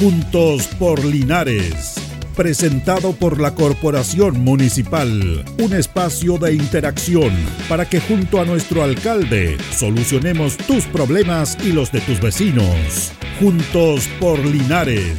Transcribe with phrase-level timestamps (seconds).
[0.00, 1.96] Juntos por Linares.
[2.34, 5.44] Presentado por la Corporación Municipal.
[5.58, 7.30] Un espacio de interacción
[7.68, 13.12] para que junto a nuestro alcalde solucionemos tus problemas y los de tus vecinos.
[13.38, 15.18] Juntos por Linares.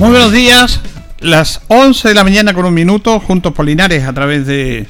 [0.00, 0.80] Muy buenos días,
[1.20, 4.88] las 11 de la mañana con un minuto, juntos por Linares a través de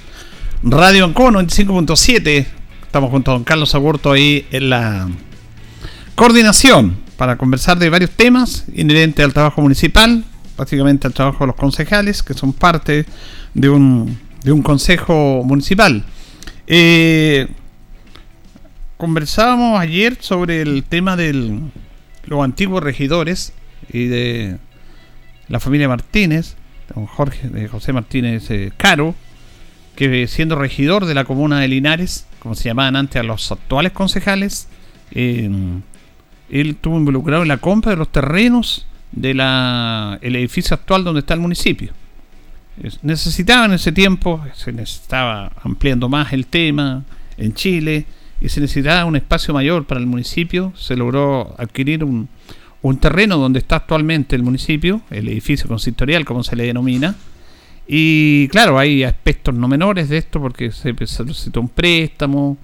[0.65, 2.47] Radio Ancoa 95.7.
[2.83, 5.09] Estamos junto a don Carlos Agurto ahí en la
[6.15, 10.25] coordinación para conversar de varios temas inherentes al trabajo municipal,
[10.56, 13.06] básicamente al trabajo de los concejales, que son parte
[13.55, 16.05] de un, de un consejo municipal.
[16.69, 17.48] Eh,
[18.98, 21.59] conversábamos ayer sobre el tema de
[22.25, 23.53] los antiguos regidores
[23.92, 24.59] y de
[25.48, 26.55] la familia Martínez,
[26.95, 29.17] don Jorge, José Martínez eh, Caro,
[30.27, 34.69] siendo regidor de la comuna de Linares, como se llamaban antes a los actuales concejales,
[35.12, 35.50] eh,
[36.50, 41.34] él estuvo involucrado en la compra de los terrenos del el edificio actual donde está
[41.34, 41.92] el municipio.
[43.03, 47.05] Necesitaba en ese tiempo, se necesitaba ampliando más el tema
[47.36, 48.06] en Chile
[48.41, 50.73] y se necesitaba un espacio mayor para el municipio.
[50.77, 52.28] Se logró adquirir un,
[52.80, 57.14] un terreno donde está actualmente el municipio, el edificio consistorial como se le denomina,
[57.95, 62.57] y claro, hay aspectos no menores de esto porque se necesitó un préstamo,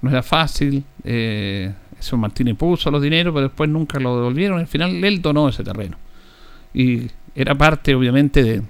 [0.00, 4.68] no era fácil, eh, eso Martínez puso los dineros, pero después nunca lo devolvieron, al
[4.68, 5.96] final él donó ese terreno.
[6.72, 8.62] Y era parte obviamente de,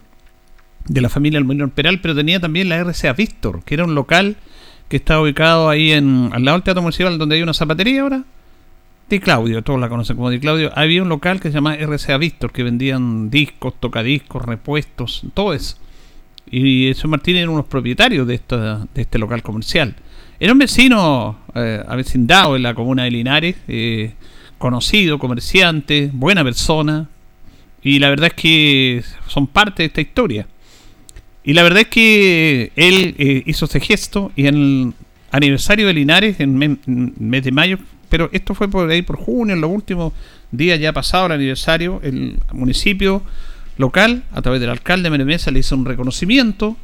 [0.88, 4.36] de la familia del Peral, pero tenía también la RCA Víctor, que era un local
[4.88, 8.24] que está ubicado ahí en, al lado del Teatro Municipal donde hay una zapatería ahora,
[9.10, 12.16] Di Claudio, todos la conocen como Di Claudio, había un local que se llamaba RCA
[12.16, 15.76] Víctor, que vendían discos, tocadiscos, repuestos, todo eso.
[16.50, 19.94] Y ese Martínez era uno de los propietarios de, esta, de este local comercial.
[20.38, 24.12] Era un vecino eh, avecindado en la comuna de Linares, eh,
[24.58, 27.08] conocido, comerciante, buena persona.
[27.82, 30.46] Y la verdad es que son parte de esta historia.
[31.42, 34.92] Y la verdad es que él eh, hizo ese gesto y en el
[35.30, 37.78] aniversario de Linares, en el mes de mayo,
[38.08, 40.12] pero esto fue por ahí por junio, en los últimos
[40.50, 43.22] días ya pasado el aniversario, el municipio
[43.76, 46.76] local, a través del alcalde Meremesa, le hizo un reconocimiento,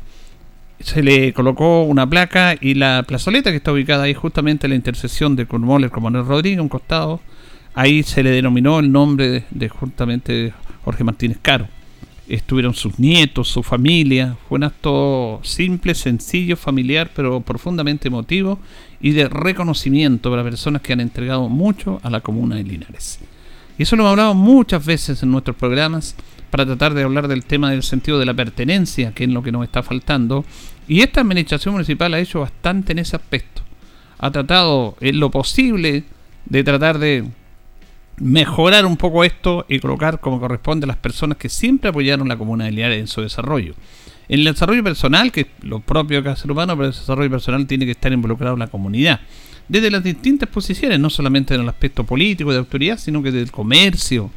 [0.80, 4.76] se le colocó una placa y la plazoleta que está ubicada ahí justamente en la
[4.76, 7.20] intersección de Cornwall con Manuel Rodríguez, un costado,
[7.74, 10.52] ahí se le denominó el nombre de, de justamente
[10.84, 11.68] Jorge Martínez Caro.
[12.28, 18.58] Estuvieron sus nietos, su familia, fue un acto simple, sencillo, familiar, pero profundamente emotivo
[19.00, 23.18] y de reconocimiento para personas que han entregado mucho a la comuna de Linares.
[23.76, 26.14] Y eso lo hemos hablado muchas veces en nuestros programas
[26.52, 29.50] para tratar de hablar del tema del sentido de la pertenencia, que es lo que
[29.50, 30.44] nos está faltando.
[30.86, 33.62] Y esta administración municipal ha hecho bastante en ese aspecto.
[34.18, 36.04] Ha tratado en lo posible
[36.44, 37.24] de tratar de
[38.18, 42.36] mejorar un poco esto y colocar como corresponde a las personas que siempre apoyaron la
[42.36, 43.74] comuna de Linares en su desarrollo.
[44.28, 47.66] En el desarrollo personal, que es lo propio cada ser humano, pero el desarrollo personal
[47.66, 49.20] tiene que estar involucrado en la comunidad.
[49.68, 53.50] Desde las distintas posiciones, no solamente en el aspecto político de autoridad, sino que del
[53.50, 54.30] comercio.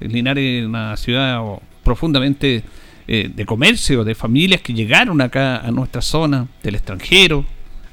[0.00, 1.42] Linares es una ciudad
[1.84, 2.64] profundamente
[3.08, 7.44] eh, de comercio, de familias que llegaron acá a nuestra zona, del extranjero,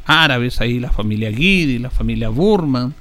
[0.06, 2.94] árabes, ahí la familia Guidi, la familia Burman,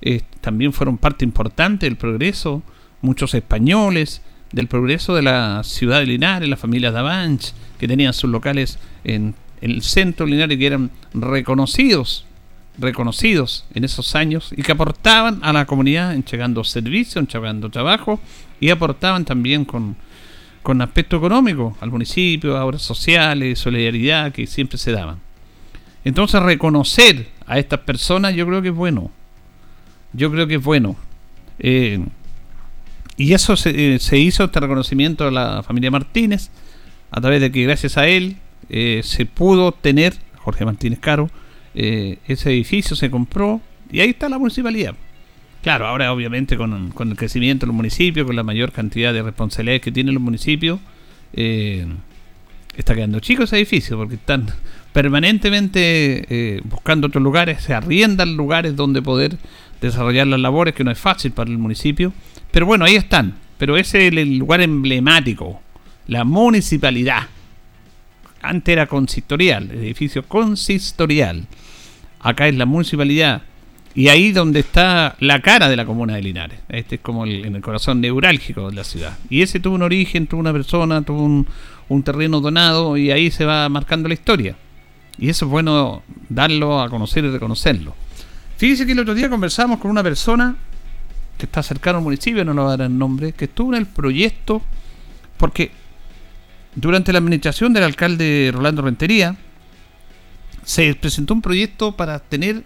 [0.00, 2.62] eh, también fueron parte importante del progreso,
[3.02, 8.30] muchos españoles, del progreso de la ciudad de Linares, la familia Davanch, que tenían sus
[8.30, 12.24] locales en, el centro de Linares que eran reconocidos,
[12.78, 18.20] reconocidos en esos años y que aportaban a la comunidad entregando servicios, entregando trabajo
[18.60, 19.96] y aportaban también con,
[20.62, 25.18] con aspecto económico al municipio, obras sociales, solidaridad que siempre se daban.
[26.04, 29.10] Entonces reconocer a estas personas yo creo que es bueno.
[30.12, 30.96] Yo creo que es bueno.
[31.58, 32.00] Eh,
[33.16, 36.50] y eso eh, se, hizo, este reconocimiento a la familia Martínez,
[37.10, 38.36] a través de que gracias a él
[38.68, 41.28] eh, se pudo tener, Jorge Martínez Caro,
[41.80, 43.60] eh, ese edificio se compró
[43.90, 44.94] y ahí está la municipalidad.
[45.62, 49.82] Claro, ahora obviamente con, el crecimiento de los municipios, con la mayor cantidad de responsabilidades
[49.82, 50.80] que tienen los municipios,
[51.32, 54.46] está quedando chico ese edificio porque están
[54.92, 59.36] permanentemente buscando otros lugares, se arriendan lugares donde poder
[59.80, 62.12] desarrollar las labores, que no es fácil para el municipio.
[62.50, 63.34] Pero bueno, ahí están.
[63.58, 65.60] Pero ese es el lugar emblemático.
[66.06, 67.28] La municipalidad.
[68.40, 71.46] Antes era consistorial, edificio consistorial.
[72.28, 73.40] Acá es la municipalidad.
[73.94, 76.60] Y ahí donde está la cara de la comuna de Linares.
[76.68, 79.16] Este es como el, en el corazón neurálgico de la ciudad.
[79.30, 83.46] Y ese tuvo un origen, tuvo una persona, tuvo un, terreno donado y ahí se
[83.46, 84.56] va marcando la historia.
[85.16, 87.94] Y eso es bueno darlo a conocer y reconocerlo.
[88.58, 90.54] Fíjese que el otro día conversamos con una persona
[91.38, 94.60] que está cercano al municipio, no lo dar el nombre, que estuvo en el proyecto,
[95.38, 95.70] porque
[96.74, 99.34] durante la administración del alcalde Rolando Rentería,
[100.68, 102.62] se presentó un proyecto para tener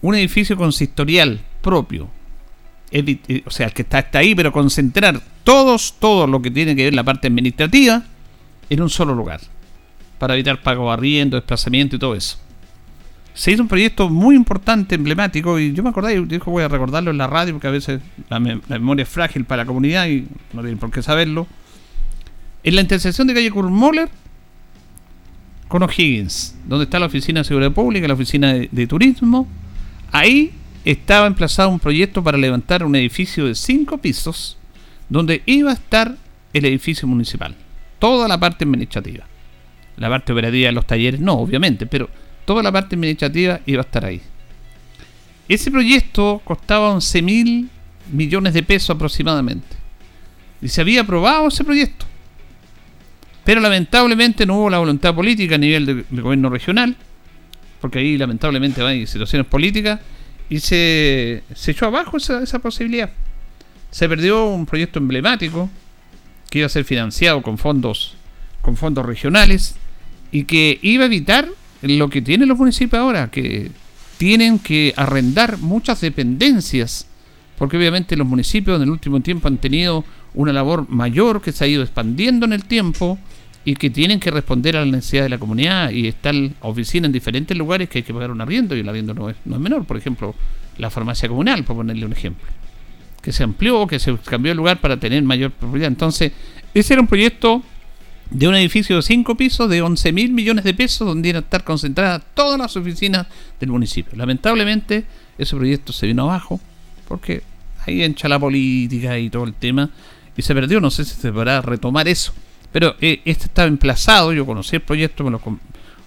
[0.00, 2.08] un edificio consistorial propio.
[2.90, 6.74] Eh, o sea, el que está, está ahí, pero concentrar todos, todo lo que tiene
[6.74, 8.02] que ver la parte administrativa
[8.68, 9.40] en un solo lugar.
[10.18, 12.38] Para evitar pago arriendo, desplazamiento y todo eso.
[13.34, 16.68] Se hizo un proyecto muy importante, emblemático, y yo me acordé, y dijo voy a
[16.68, 20.26] recordarlo en la radio, porque a veces la, memoria es frágil para la comunidad y
[20.52, 21.46] no tienen por qué saberlo.
[22.64, 24.10] En la intersección de calle Kurmoller
[25.72, 29.48] con O'Higgins, donde está la oficina de seguridad pública, la oficina de turismo,
[30.10, 30.52] ahí
[30.84, 34.58] estaba emplazado un proyecto para levantar un edificio de cinco pisos
[35.08, 36.14] donde iba a estar
[36.52, 37.54] el edificio municipal.
[37.98, 39.24] Toda la parte administrativa.
[39.96, 42.10] La parte operativa de los talleres no, obviamente, pero
[42.44, 44.20] toda la parte administrativa iba a estar ahí.
[45.48, 47.70] Ese proyecto costaba 11 mil
[48.12, 49.74] millones de pesos aproximadamente.
[50.60, 52.04] Y se había aprobado ese proyecto.
[53.44, 56.96] Pero lamentablemente no hubo la voluntad política a nivel del gobierno regional,
[57.80, 60.00] porque ahí lamentablemente hay situaciones políticas,
[60.48, 63.10] y se, echó abajo esa, esa posibilidad.
[63.90, 65.70] Se perdió un proyecto emblemático
[66.50, 68.14] que iba a ser financiado con fondos,
[68.60, 69.76] con fondos regionales
[70.30, 71.48] y que iba a evitar
[71.82, 73.70] lo que tienen los municipios ahora, que
[74.18, 77.06] tienen que arrendar muchas dependencias,
[77.58, 80.04] porque obviamente los municipios en el último tiempo han tenido
[80.34, 83.18] una labor mayor que se ha ido expandiendo en el tiempo
[83.64, 87.12] y que tienen que responder a la necesidad de la comunidad y están oficinas en
[87.12, 89.60] diferentes lugares que hay que pagar un arriendo y el arriendo no es, no es
[89.60, 89.84] menor.
[89.84, 90.34] Por ejemplo,
[90.78, 92.46] la farmacia comunal, por ponerle un ejemplo,
[93.20, 95.88] que se amplió, que se cambió el lugar para tener mayor propiedad.
[95.88, 96.32] Entonces,
[96.74, 97.62] ese era un proyecto
[98.30, 101.44] de un edificio de 5 pisos de 11 mil millones de pesos donde iban a
[101.44, 103.26] estar concentradas todas las oficinas
[103.60, 104.16] del municipio.
[104.16, 105.04] Lamentablemente,
[105.38, 106.58] ese proyecto se vino abajo
[107.06, 107.42] porque
[107.86, 109.90] ahí encha la política y todo el tema
[110.36, 110.80] y se perdió.
[110.80, 112.32] No sé si se podrá retomar eso.
[112.72, 115.40] Pero eh, este estaba emplazado, yo conocí el proyecto, me lo,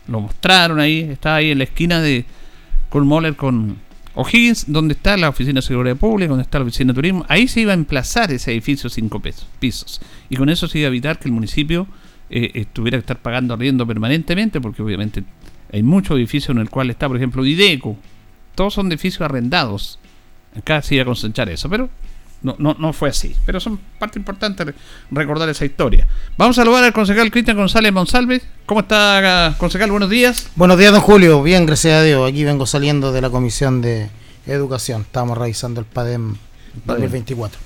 [0.07, 2.25] lo mostraron ahí, estaba ahí en la esquina de
[2.89, 3.77] Colmoller con
[4.16, 7.25] O'Higgins, donde está la oficina de seguridad pública, donde está la oficina de turismo.
[7.30, 9.22] Ahí se iba a emplazar ese edificio cinco
[9.60, 10.01] pisos.
[10.30, 11.88] Y con eso se iba a evitar que el municipio
[12.30, 15.24] eh, tuviera que estar pagando arriendo permanentemente, porque obviamente
[15.72, 17.98] hay muchos edificios en el cual está, por ejemplo, IDECO.
[18.56, 20.00] Todos son edificios arrendados.
[20.57, 21.89] Acá se iba a concentrar eso, pero
[22.41, 23.35] no, no, no fue así.
[23.45, 24.65] Pero son parte importante
[25.11, 26.07] recordar esa historia.
[26.37, 28.41] Vamos a saludar al concejal Cristian González Monsalve.
[28.65, 29.91] ¿Cómo está, concejal?
[29.91, 30.49] Buenos días.
[30.55, 31.41] Buenos días, don Julio.
[31.41, 32.29] Bien, gracias a Dios.
[32.29, 34.09] Aquí vengo saliendo de la Comisión de
[34.47, 35.01] Educación.
[35.01, 36.35] Estamos revisando el PADEM
[36.85, 37.59] 2024.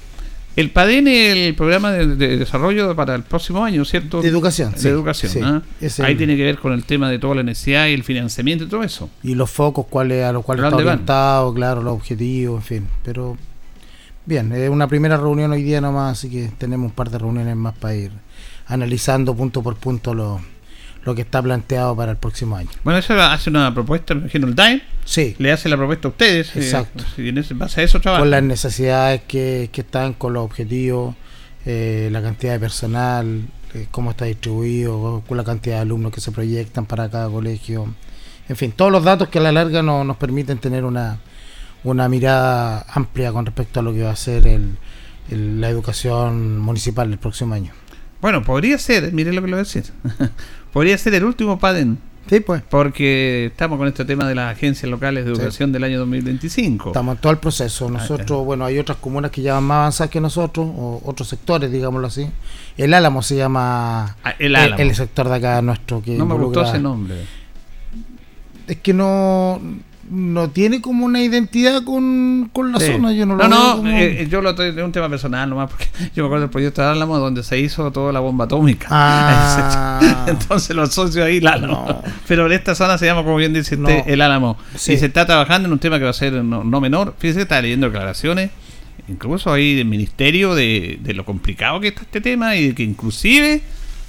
[0.56, 4.22] El PADEN es el programa de, desarrollo para el próximo año, ¿cierto?
[4.22, 4.74] De educación.
[4.74, 5.44] De educación.
[5.45, 5.62] ¿ah?
[6.04, 8.68] Ahí tiene que ver con el tema de toda la necesidad y el financiamiento y
[8.68, 9.10] todo eso.
[9.24, 12.88] Y los focos cuáles a los cuales está orientado, claro, los objetivos, en fin.
[13.06, 13.38] Pero
[14.30, 17.56] Bien, es una primera reunión hoy día nomás, así que tenemos un par de reuniones
[17.56, 18.12] más para ir
[18.68, 20.40] analizando punto por punto lo,
[21.04, 22.70] lo que está planteado para el próximo año.
[22.84, 24.84] Bueno, eso hace una propuesta, me imagino, el DAE.
[25.04, 25.36] Sí.
[25.40, 26.56] Le hace la propuesta a ustedes.
[26.56, 27.04] Eh, Exacto.
[27.18, 28.22] y en base a eso trabajan.
[28.22, 31.16] Con las necesidades que, que están, con los objetivos,
[31.66, 36.22] eh, la cantidad de personal, eh, cómo está distribuido, con la cantidad de alumnos que
[36.22, 37.96] se proyectan para cada colegio.
[38.48, 41.18] En fin, todos los datos que a la larga no, nos permiten tener una,
[41.83, 44.77] una mirada amplia con respecto a lo que va a ser el,
[45.29, 47.71] la educación municipal el próximo año.
[48.21, 49.86] Bueno, podría ser, mire lo que le voy a decir,
[50.74, 51.98] podría ser el último PADEN.
[52.29, 52.62] Sí, pues.
[52.69, 56.89] Porque estamos con este tema de las agencias locales de educación del año 2025.
[56.89, 57.88] Estamos en todo el proceso.
[57.88, 61.27] Ah, nosotros, bueno, hay otras comunas que ya van más avanzadas que nosotros, o otros
[61.27, 62.29] sectores, digámoslo así.
[62.77, 64.79] El Álamo se llama ah, el, Álamo.
[64.79, 66.03] El, sector de acá nuestro.
[66.03, 67.15] que No me gustó ese nombre.
[68.67, 69.59] Es que no
[70.10, 73.13] no tiene como una identidad con, la zona.
[73.13, 75.86] Yo no lo No, no, eh, yo lo estoy, es un tema personal nomás, porque
[76.16, 78.88] yo me acuerdo del proyecto de Álamo donde se hizo toda la bomba atómica.
[78.89, 80.25] Ah.
[80.28, 82.01] Entonces lo asocio ahí, el Álamo.
[82.28, 84.58] Pero en esta zona se llama, como bien dice usted, el Álamo.
[84.74, 87.13] Y se está trabajando en un tema que va a ser no, menor.
[87.20, 88.50] Fíjese, está leyendo declaraciones,
[89.08, 92.84] incluso ahí del ministerio, de, de, lo complicado que está este tema y de que
[92.84, 93.62] inclusive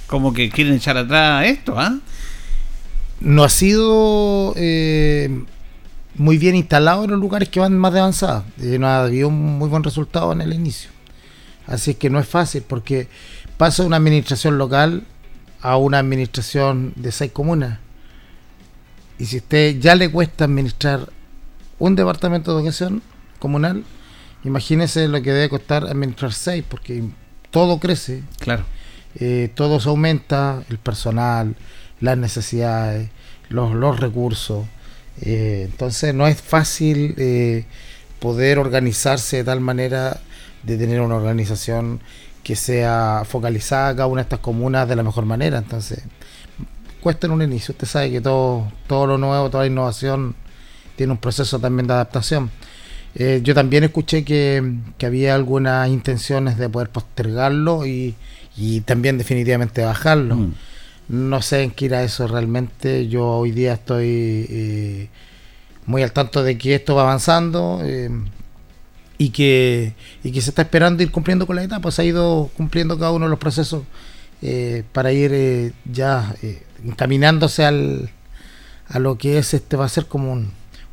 [0.07, 1.97] como que quieren echar atrás esto, ¿ah?
[3.19, 4.53] No ha sido...
[4.57, 5.29] Eh
[6.15, 8.45] muy bien instalado en los lugares que van más de avanzada.
[8.57, 10.89] Y no ha habido un muy buen resultado en el inicio.
[11.67, 13.07] Así que no es fácil porque
[13.57, 15.03] pasa de una administración local
[15.61, 17.79] a una administración de seis comunas.
[19.19, 21.09] Y si a usted ya le cuesta administrar
[21.77, 23.01] un departamento de educación
[23.39, 23.83] comunal,
[24.43, 27.03] imagínese lo que debe costar administrar seis, porque
[27.51, 28.23] todo crece.
[28.39, 28.63] Claro.
[29.15, 31.55] Eh, todo se aumenta, el personal,
[31.99, 33.09] las necesidades,
[33.49, 34.65] los, los recursos.
[35.21, 37.65] Eh, entonces no es fácil eh,
[38.19, 40.19] poder organizarse de tal manera
[40.63, 41.99] de tener una organización
[42.43, 45.59] que sea focalizada cada una de estas comunas de la mejor manera.
[45.59, 46.03] Entonces,
[47.01, 47.73] cuesta en un inicio.
[47.73, 50.35] Usted sabe que todo, todo lo nuevo, toda la innovación
[50.95, 52.49] tiene un proceso también de adaptación.
[53.13, 58.15] Eh, yo también escuché que, que, había algunas intenciones de poder postergarlo y,
[58.55, 60.35] y también definitivamente bajarlo.
[60.35, 60.53] Mm.
[61.07, 63.07] No sé en qué irá eso realmente.
[63.07, 65.09] Yo hoy día estoy eh,
[65.85, 68.09] muy al tanto de que esto va avanzando eh,
[69.17, 69.93] y, que,
[70.23, 71.91] y que se está esperando ir cumpliendo con la etapa.
[71.91, 73.83] Se ha ido cumpliendo cada uno de los procesos
[74.41, 76.33] eh, para ir ya
[76.83, 78.09] encaminándose al,
[78.87, 80.43] a lo que es este va a ser como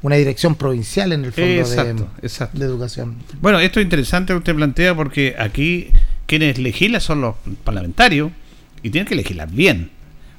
[0.03, 1.95] una dirección provincial en el fondo de,
[2.53, 3.17] de, educación.
[3.41, 5.91] Bueno, esto es interesante lo que usted plantea porque aquí
[6.27, 7.35] quienes legislan son los
[7.65, 8.31] parlamentarios
[8.83, 9.91] y tienen que legislar bien,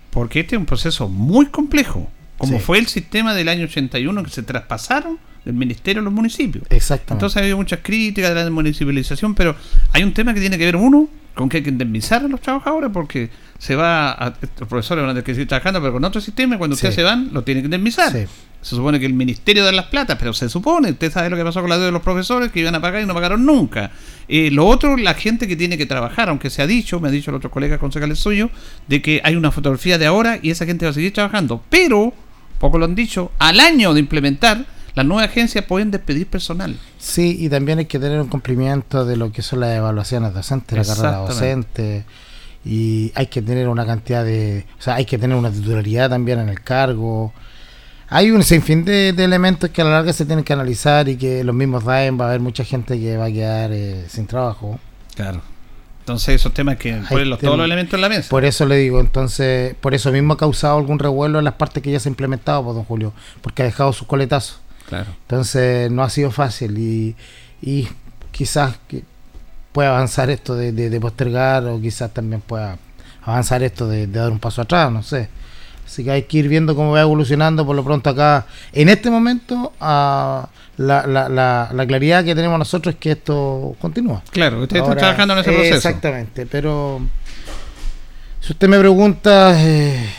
[0.10, 4.30] porque este es un proceso muy complejo, como fue el sistema del año 81 que
[4.30, 6.66] se traspasaron del ministerio a los municipios.
[6.70, 7.14] Exactamente.
[7.14, 9.56] Entonces ha habido muchas críticas de la municipalización, pero
[9.92, 12.42] hay un tema que tiene que ver uno con que hay que indemnizar a los
[12.42, 16.04] trabajadores porque se va a, los profesores van a tener que seguir trabajando pero con
[16.04, 18.12] otro sistema cuando ustedes se van lo tienen que indemnizar.
[18.12, 18.26] Sí
[18.62, 21.44] se supone que el ministerio da las plata, pero se supone, usted sabe lo que
[21.44, 23.92] pasó con la deuda de los profesores, que iban a pagar y no pagaron nunca.
[24.28, 27.12] Eh, lo otro, la gente que tiene que trabajar, aunque se ha dicho, me ha
[27.12, 28.50] dicho el otro colega concejales suyo,
[28.88, 31.64] de que hay una fotografía de ahora y esa gente va a seguir trabajando.
[31.70, 32.14] Pero,
[32.60, 36.76] poco lo han dicho, al año de implementar, las nuevas agencias pueden despedir personal.
[36.98, 40.78] Sí, y también hay que tener un cumplimiento de lo que son las evaluaciones docentes,
[40.78, 42.04] la carrera docente
[42.66, 46.40] y hay que tener una cantidad de, o sea, hay que tener una titularidad también
[46.40, 47.34] en el cargo,
[48.10, 51.44] hay un sinfín de, elementos que a la larga se tienen que analizar y que
[51.44, 54.80] los mismos daen va a haber mucha gente que va a quedar eh, sin trabajo.
[55.16, 55.42] Claro.
[56.00, 58.30] Entonces esos temas que ponen todos los elementos en la mesa.
[58.30, 61.84] Por eso le digo, entonces, por eso mismo ha causado algún revuelo en las partes
[61.84, 64.60] que ya se ha implementado, por pues, don Julio, porque ha dejado sus coletazos.
[64.88, 65.12] Claro.
[65.22, 67.16] Entonces no ha sido fácil y,
[67.62, 67.88] y
[68.32, 69.04] quizás que
[69.72, 72.78] pueda avanzar esto de, postergar o quizás también pueda
[73.24, 75.30] avanzar esto de dar un paso atrás, no sé.
[75.86, 78.46] Así que hay que ir viendo cómo va evolucionando por lo pronto acá.
[78.74, 80.50] En este momento, la,
[81.88, 84.24] claridad que tenemos nosotros es que esto continúa.
[84.32, 85.76] Claro, usted está trabajando en ese proceso.
[85.76, 87.02] Exactamente, pero
[88.40, 90.10] si usted me pregunta, eh,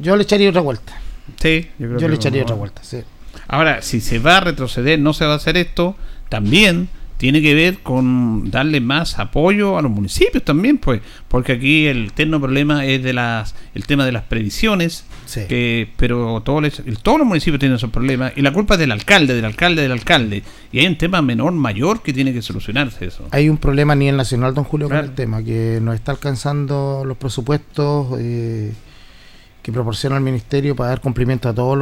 [0.00, 1.00] yo le echaría otra vuelta.
[1.40, 3.02] Sí, yo, creo yo le echaría otra vuelta, sí.
[3.48, 5.96] Ahora, si se va a retroceder, no se va a hacer esto,
[6.28, 11.86] también tiene que ver con darle más apoyo a los municipios también, pues, porque aquí
[11.86, 15.04] el eterno problema es de las el tema de las previsiones,
[15.48, 19.34] que, pero todos todos los municipios tienen esos problemas y la culpa es del alcalde,
[19.34, 20.42] del alcalde, del alcalde.
[20.72, 23.24] Y hay un tema menor, mayor que tiene que solucionarse eso.
[23.30, 27.04] Hay un problema a nivel nacional, don Julio, con el tema, que no está alcanzando
[27.06, 28.72] los presupuestos eh,
[29.62, 31.78] que proporciona el ministerio para dar cumplimiento a todas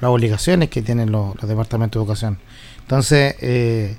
[0.00, 2.38] las obligaciones que tienen los, los departamentos de educación.
[2.80, 3.96] Entonces, eh,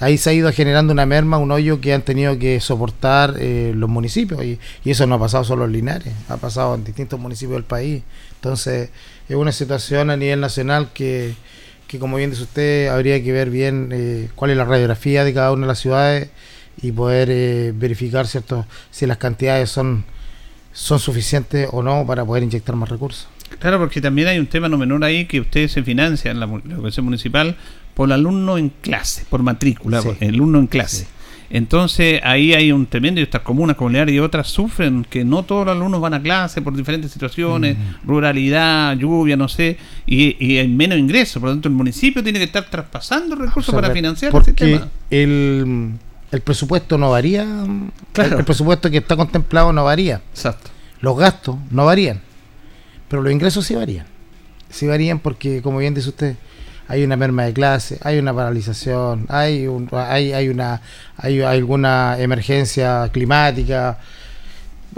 [0.00, 3.72] ahí se ha ido generando una merma, un hoyo que han tenido que soportar eh,
[3.74, 7.56] los municipios y, eso no ha pasado solo en Linares, ha pasado en distintos municipios
[7.56, 8.02] del país.
[8.36, 8.90] Entonces
[9.28, 11.34] es una situación a nivel nacional que,
[11.88, 15.34] que como bien dice usted, habría que ver bien eh, cuál es la radiografía de
[15.34, 16.28] cada una de las ciudades
[16.80, 20.04] y poder eh, verificar cierto, si las cantidades son,
[20.72, 23.28] son suficientes o no para poder inyectar más recursos.
[23.58, 27.02] Claro, porque también hay un tema no menor ahí que ustedes se financian, la, la
[27.02, 27.56] municipal,
[27.96, 31.06] por alumno en clase, por matrícula, el alumno en clase.
[31.48, 35.64] Entonces ahí hay un tremendo, y estas comunas, comunidades y otras sufren que no todos
[35.64, 37.74] los alumnos van a clase por diferentes situaciones,
[38.04, 41.40] ruralidad, lluvia, no sé, y, hay menos ingresos.
[41.40, 44.88] Por lo tanto, el municipio tiene que estar traspasando recursos para financiar porque el sistema.
[45.08, 45.92] El,
[46.32, 47.46] el presupuesto no varía,
[48.12, 48.40] claro.
[48.40, 50.20] el, presupuesto que está contemplado no varía.
[50.32, 50.68] Exacto.
[51.00, 52.20] Los gastos no varían,
[53.08, 54.04] pero los ingresos sí varían.
[54.68, 56.36] Sí varían porque, como bien dice usted,
[56.88, 60.80] hay una merma de clase, hay una paralización, hay un, hay, hay una
[61.16, 63.98] hay alguna emergencia climática.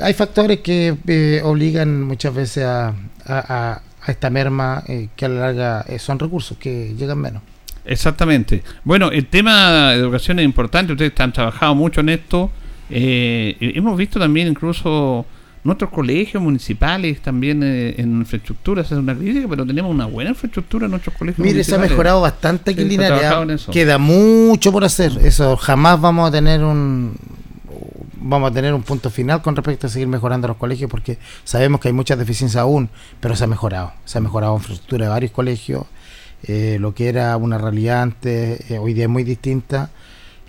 [0.00, 5.85] Hay factores que eh, obligan muchas veces a, esta merma eh, que a la larga
[5.87, 7.42] eh, son recursos que llegan menos.
[7.85, 8.62] Exactamente.
[8.85, 12.50] Bueno, el tema de educación es importante, ustedes han trabajado mucho en esto.
[12.90, 15.26] hemos visto también incluso
[15.68, 20.87] Nuestros colegios municipales también eh, en infraestructura, es una crítica, pero tenemos una buena infraestructura
[20.87, 25.12] en nuestros colegios Mire, se ha mejorado bastante aquí en Queda mucho por hacer.
[25.22, 27.14] Eso jamás vamos a tener un
[28.18, 31.82] vamos a tener un punto final con respecto a seguir mejorando los colegios porque sabemos
[31.82, 32.88] que hay muchas deficiencias aún,
[33.20, 33.92] pero se ha mejorado.
[34.06, 35.84] Se ha mejorado la infraestructura de varios colegios.
[36.44, 39.90] Eh, lo que era una realidad antes, eh, hoy día es muy distinta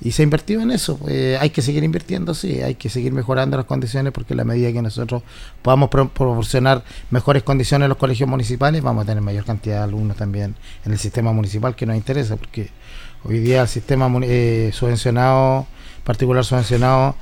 [0.02, 1.00] y se ha invertido en eso.
[1.08, 4.44] Eh, hay que seguir invirtiendo, sí, hay que seguir mejorando las condiciones porque a la
[4.44, 5.24] medida que nosotros
[5.62, 10.18] podamos proporcionar mejores condiciones en los colegios municipales, vamos a tener mayor cantidad de alumnos
[10.18, 12.70] también en el sistema municipal que nos interesa, porque
[13.24, 15.68] hoy día el sistema eh, subvencionado,
[16.04, 17.16] particular subvencionado,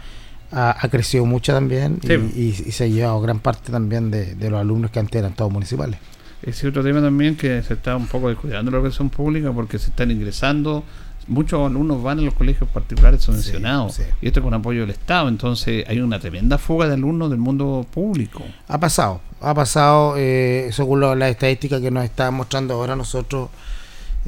[0.52, 2.00] ha, crecido mucho también
[2.36, 6.00] y, se ha llevado gran parte también de, los alumnos que antes eran todos municipales.
[6.42, 9.90] Ese otro tema también que se está un poco descuidando la educación pública porque se
[9.90, 10.84] están ingresando
[11.28, 15.86] muchos alumnos van a los colegios particulares subvencionados y esto con apoyo del Estado, entonces
[15.88, 18.44] hay una tremenda fuga de alumnos del mundo público.
[18.68, 23.50] Ha pasado, ha pasado, eh, según las estadísticas que nos está mostrando ahora nosotros,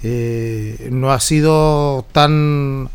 [0.04, 2.90] eh, no ha sido tan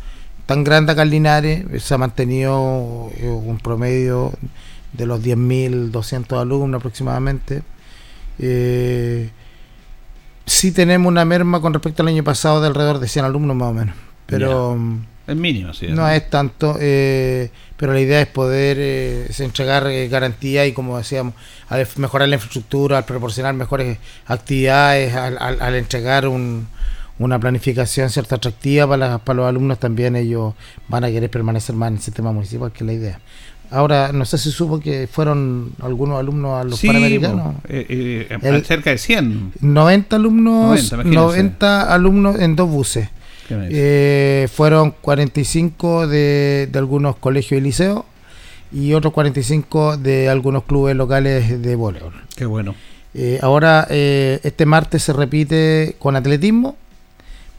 [0.45, 4.31] tan grande acá en Linares, se ha mantenido eh, un promedio
[4.93, 7.63] de los 10.200 alumnos aproximadamente.
[8.39, 9.29] Eh,
[10.45, 13.69] sí tenemos una merma con respecto al año pasado de alrededor de 100 alumnos más
[13.69, 13.95] o menos.
[14.25, 14.77] Pero...
[15.27, 15.87] Es mínimo, sí.
[15.87, 20.99] No es tanto, eh, pero la idea es poder eh, entregar eh, garantía y, como
[20.99, 21.33] decíamos,
[21.67, 23.97] al mejorar la infraestructura, al proporcionar mejores
[24.27, 30.53] actividades, al, entregar una planificación cierta atractiva para, para los alumnos, también ellos
[30.87, 33.19] van a querer permanecer más en el sistema municipal, que es la idea.
[33.71, 37.55] Ahora, no sé si supo que fueron algunos alumnos a los Panamericanos.
[37.67, 39.53] Eh, eh, cerca de 100.
[39.61, 43.09] 90 alumnos, 90, alumnos en dos buses.
[43.49, 48.03] Eh, fueron 45 de, de, algunos colegios y liceos
[48.71, 52.13] y otros 45 de algunos clubes locales de voleibol.
[52.35, 52.75] Qué bueno.
[53.41, 56.75] ahora, este martes se repite con atletismo.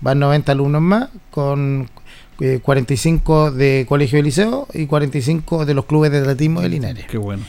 [0.00, 1.88] Van 90 alumnos más con
[2.62, 7.06] 45 eh, de colegio y liceo y 45 de los clubes de atletismo de Linares.
[7.06, 7.44] Qué bueno.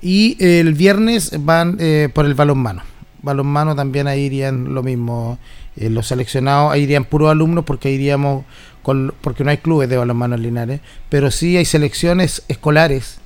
[0.00, 2.82] Y el viernes van eh, por el balonmano.
[3.22, 5.38] Balonmano también ahí irían lo mismo.
[5.76, 8.44] Eh, los seleccionados ahí irían puros alumnos porque iríamos
[8.82, 13.18] con, porque no hay clubes de balonmano en Linares, pero sí hay selecciones escolares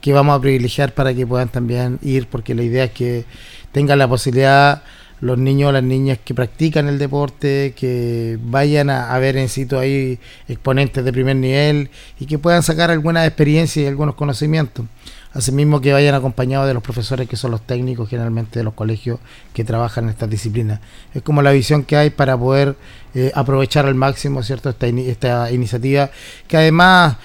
[0.00, 3.24] que vamos a privilegiar para que puedan también ir porque la idea es que
[3.72, 4.82] tengan la posibilidad
[5.20, 9.78] los niños o las niñas que practican el deporte, que vayan a, ver en sitio
[9.78, 14.86] ahí exponentes de primer nivel y que puedan sacar algunas experiencias y algunos conocimientos.
[15.32, 19.18] Asimismo que vayan acompañados de los profesores que son los técnicos generalmente de los colegios
[19.52, 20.80] que trabajan en estas disciplinas.
[21.12, 22.74] Es como la visión que hay para poder
[23.14, 26.10] eh, aprovechar al máximo cierto esta, esta iniciativa
[26.48, 27.16] que además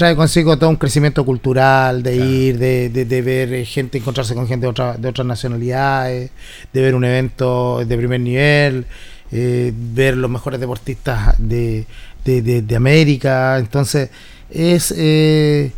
[0.00, 4.48] trae consigo todo un crecimiento cultural, de ir, de, de, ver eh, gente, encontrarse con
[4.48, 6.30] gente de, otra, de otras nacionalidades,
[6.72, 8.86] de ver un evento de primer nivel,
[9.30, 11.84] eh, ver los mejores deportistas de,
[12.24, 13.58] de América.
[13.58, 14.08] Entonces,
[14.48, 15.70] es, eh,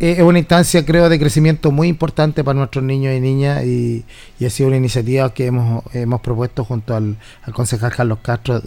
[0.00, 4.04] es una instancia, creo, de crecimiento muy importante para nuestros niños y niñas y,
[4.44, 8.60] ha sido una iniciativa que hemos, hemos propuesto junto al, al concejal Carlos Castro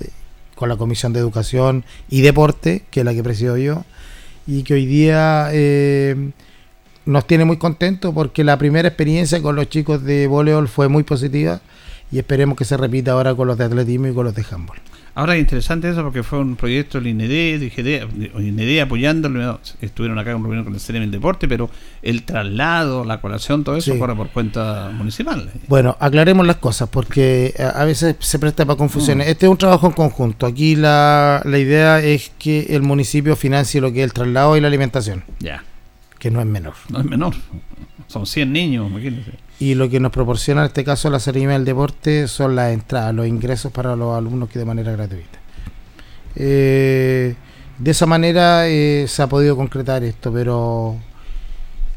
[0.55, 3.83] con la Comisión de Educación y Deporte, que es la que presido yo
[4.47, 6.31] y que hoy día eh,
[7.05, 11.03] nos tiene muy contentos porque la primera experiencia con los chicos de voleibol fue muy
[11.03, 11.61] positiva
[12.11, 14.79] y esperemos que se repita ahora con los de atletismo y con los de handball.
[15.15, 17.61] Ahora es interesante eso porque fue un proyecto del INED,
[18.39, 21.69] INED apoyándolo, estuvieron acá en reunión con el CNM del Deporte, pero
[22.01, 25.51] el traslado, la colación, todo eso corre por cuenta municipal.
[25.67, 29.27] Bueno, aclaremos las cosas porque a veces se presta para confusiones.
[29.27, 29.31] Mm.
[29.31, 30.45] Este es un trabajo en conjunto.
[30.45, 34.61] Aquí la, la idea es que el municipio financie lo que es el traslado y
[34.61, 35.23] la alimentación.
[35.39, 35.63] Ya.
[36.17, 36.73] Que no es menor.
[36.89, 37.33] No es menor.
[38.07, 41.65] Son 100 niños, imagínense y lo que nos proporciona en este caso la Serie del
[41.65, 45.39] Deporte son las entradas, los ingresos para los alumnos que de manera gratuita.
[46.35, 47.35] Eh,
[47.77, 50.97] de esa manera eh, se ha podido concretar esto, pero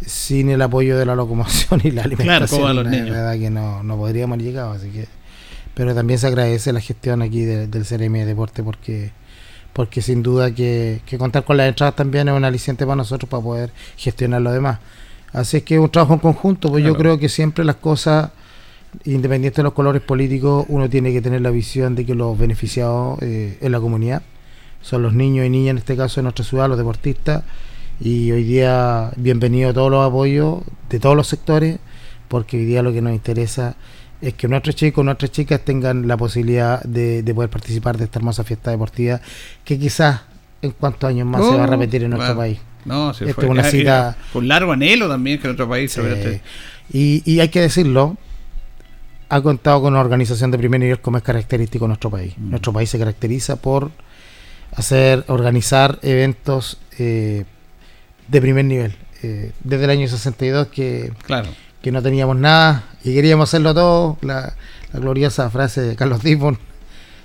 [0.04, 4.34] sin el apoyo de la locomoción y la alimentación, la verdad que no, no podríamos
[4.34, 5.06] haber llegado, así que
[5.74, 9.10] pero también se agradece la gestión aquí del CRM de Deporte porque
[9.72, 13.28] porque sin duda que, que contar con las entradas también es un aliciente para nosotros
[13.30, 14.80] para poder gestionar lo demás.
[15.32, 18.30] Así es que es un trabajo en conjunto, pues yo creo que siempre las cosas,
[19.04, 23.18] independientes de los colores políticos, uno tiene que tener la visión de que los beneficiados
[23.22, 24.22] eh, en la comunidad
[24.82, 27.44] son los niños y niñas, en este caso de nuestra ciudad, los deportistas,
[28.00, 31.78] y hoy día bienvenido todos los apoyos de todos los sectores,
[32.28, 33.76] porque hoy día lo que nos interesa
[34.20, 38.44] es que nuestros chicos, nuestras chicas tengan la posibilidad de, poder participar de esta hermosa
[38.44, 39.20] fiesta deportiva
[39.64, 40.22] que quizás
[40.60, 42.58] en cuántos años más se va a repetir en nuestro país.
[42.84, 43.46] No, se fue.
[43.46, 44.16] una cita.
[44.32, 45.98] Con largo anhelo también que en otro país.
[46.92, 48.16] y, y hay que decirlo,
[49.32, 52.34] ha contado con una organización de primer nivel como es característico de nuestro país.
[52.36, 52.50] Mm.
[52.50, 53.90] Nuestro país se caracteriza por
[54.72, 57.44] hacer, organizar eventos eh,
[58.28, 58.94] de primer nivel.
[59.22, 61.48] Eh, desde el año 62 que, claro.
[61.80, 64.18] que no teníamos nada y queríamos hacerlo todo.
[64.20, 64.54] La,
[64.92, 66.58] gloriosa frase de Carlos Dibon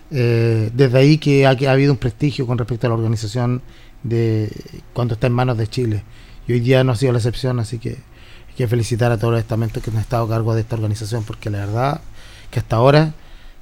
[0.09, 3.61] Eh, desde ahí que ha, que ha habido un prestigio con respecto a la organización
[4.03, 4.51] de
[4.93, 6.03] cuando está en manos de Chile.
[6.47, 9.33] Y hoy día no ha sido la excepción, así que hay que felicitar a todos
[9.33, 12.01] los estamentos que han estado a cargo de esta organización, porque la verdad
[12.51, 13.13] que hasta ahora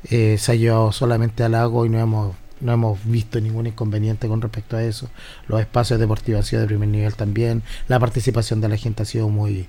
[0.10, 4.28] eh, se ha llevado solamente al lago y no hemos no hemos visto ningún inconveniente
[4.30, 5.10] con respecto a eso.
[5.48, 7.63] Los espacios deportivos han sido de primer nivel también.
[7.89, 9.67] La participación de la gente ha sido muy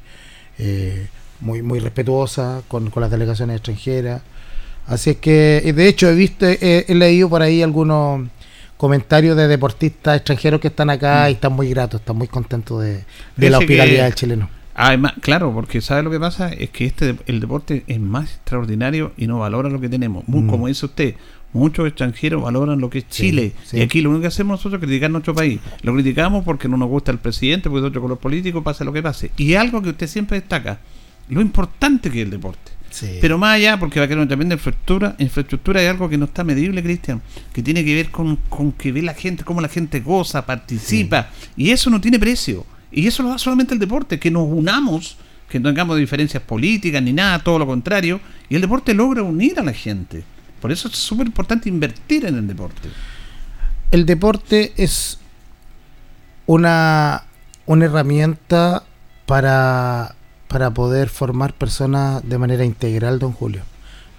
[0.59, 1.09] eh,
[1.40, 4.22] muy muy respetuosa con, con las delegaciones extranjeras.
[4.87, 8.29] Así es que, de hecho, he visto, he, leído por ahí algunos
[8.76, 11.30] comentarios de deportistas extranjeros que están acá mm.
[11.30, 13.04] y están muy gratos, están muy contentos de,
[13.36, 14.50] la hospitalidad del chileno.
[14.74, 16.52] Además, claro, porque ¿sabe lo que pasa?
[16.52, 20.24] Es que este el deporte es más extraordinario y no valora lo que tenemos.
[20.26, 20.48] Mm.
[20.48, 21.14] Como dice usted,
[21.54, 23.52] muchos extranjeros valoran lo que es Chile.
[23.72, 25.60] Y aquí lo único que hacemos nosotros es criticar nuestro país.
[25.82, 28.92] Lo criticamos porque no nos gusta el presidente, porque de otro color político, pasa lo
[28.92, 29.30] que pase.
[29.38, 30.78] Y algo que usted siempre destaca,
[31.30, 32.75] lo importante que es el deporte.
[33.20, 36.26] Pero más allá, porque va a quedar también de infraestructura, infraestructura hay algo que no
[36.26, 37.20] está medible, Cristian,
[37.52, 41.30] que tiene que ver con, con que ve la gente, cómo la gente goza, participa,
[41.56, 42.64] y eso no tiene precio.
[42.90, 45.16] Y eso lo da solamente el deporte, que nos unamos,
[45.48, 49.59] que no tengamos diferencias políticas ni nada, todo lo contrario, y el deporte logra unir
[49.61, 50.24] a la gente.
[50.61, 52.88] Por eso es súper importante invertir en el deporte.
[53.90, 55.18] El deporte es
[56.46, 57.24] una,
[57.66, 58.82] una herramienta
[59.26, 60.15] para
[60.48, 63.62] para poder formar personas de manera integral, don Julio.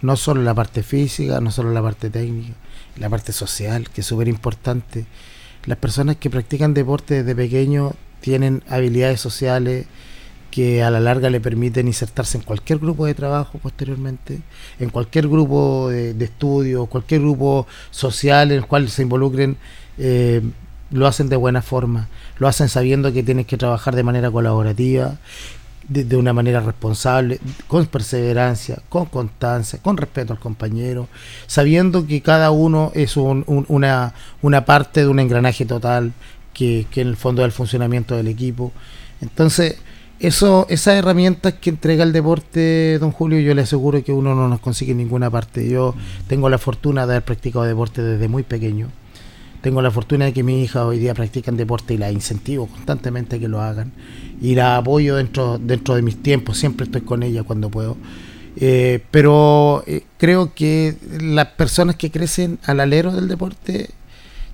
[0.01, 2.53] No solo la parte física, no solo la parte técnica,
[2.97, 5.05] la parte social, que es súper importante.
[5.65, 9.87] Las personas que practican deporte desde pequeño tienen habilidades sociales
[10.51, 14.41] que a la larga le permiten insertarse en cualquier grupo de trabajo posteriormente,
[14.79, 19.57] en cualquier grupo de, estudio, cualquier grupo social en el cual se involucren,
[19.97, 20.41] eh,
[20.89, 22.07] lo hacen de buena forma,
[22.39, 25.17] lo hacen sabiendo que tienes que trabajar de manera colaborativa,
[25.89, 31.07] de, una manera responsable, con perseverancia, con constancia, con respeto al compañero,
[31.47, 36.13] sabiendo que cada uno es una, una parte de un engranaje total
[36.53, 38.71] que, que en el fondo es el funcionamiento del equipo.
[39.21, 39.77] Entonces,
[40.19, 44.47] eso, esas herramientas que entrega el deporte, don Julio, yo le aseguro que uno no
[44.47, 45.69] nos consigue ninguna parte.
[45.69, 45.93] Yo
[46.27, 48.89] tengo la fortuna de haber practicado deporte desde muy pequeño.
[49.61, 53.35] Tengo la fortuna de que mi hija hoy día practican deporte y la incentivo constantemente
[53.35, 53.91] a que lo hagan.
[54.41, 57.97] Y la apoyo dentro, dentro de mis tiempos, siempre estoy con ella cuando puedo.
[58.59, 63.91] Eh, pero eh, creo que las personas que crecen al alero del deporte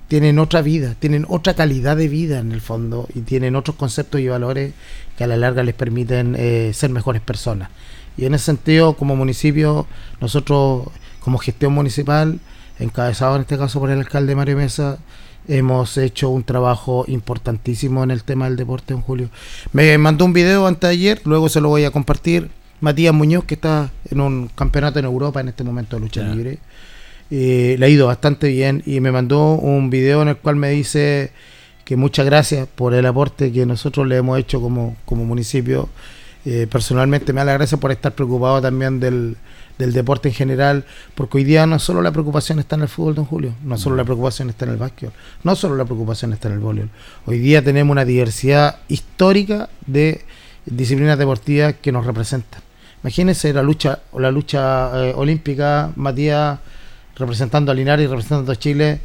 [0.08, 4.20] tienen otra vida, tienen otra calidad de vida en el fondo y tienen otros conceptos
[4.20, 4.74] y valores
[5.16, 7.70] que a la larga les permiten eh, ser mejores personas.
[8.16, 9.86] Y en ese sentido, como municipio,
[10.20, 10.88] nosotros
[11.20, 12.38] como gestión municipal,
[12.78, 14.98] encabezado en este caso por el alcalde Mario Mesa,
[15.48, 19.30] hemos hecho un trabajo importantísimo en el tema del deporte en julio.
[19.72, 22.50] Me mandó un video antes de ayer, luego se lo voy a compartir.
[22.80, 26.58] Matías Muñoz, que está en un campeonato en Europa en este momento de lucha libre.
[27.30, 30.70] Eh, le ha ido bastante bien y me mandó un video en el cual me
[30.70, 31.30] dice
[31.84, 35.88] que muchas gracias por el aporte que nosotros le hemos hecho como, como municipio.
[36.44, 39.36] Eh, personalmente me da la gracia por estar preocupado también del,
[39.78, 43.14] del deporte en general, porque hoy día no solo la preocupación está en el fútbol,
[43.14, 45.10] don Julio, no solo la preocupación está en el básquet,
[45.42, 46.90] no solo la preocupación está en el voleibol.
[47.26, 50.24] Hoy día tenemos una diversidad histórica de
[50.66, 52.62] disciplinas deportivas que nos representan.
[53.02, 56.58] Imagínense la lucha, la lucha eh, olímpica, Matías
[57.16, 59.00] representando a Linares y representando a Chile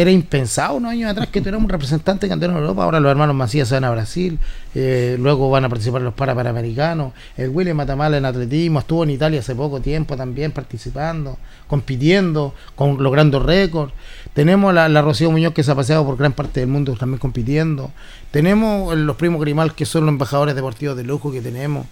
[0.00, 2.84] era impensado unos años atrás que tuviéramos un representante campeón en Europa.
[2.84, 4.38] Ahora los hermanos Macías se van a Brasil,
[4.72, 7.12] eh, luego van a participar los para panamericanos.
[7.36, 13.02] El William Matamala en atletismo estuvo en Italia hace poco tiempo también participando, compitiendo, con
[13.02, 13.92] logrando récords.
[14.34, 17.18] Tenemos la, la Rocío Muñoz que se ha paseado por gran parte del mundo también
[17.18, 17.90] compitiendo.
[18.30, 21.86] Tenemos los primos Grimal que son los embajadores deportivos de lujo que tenemos.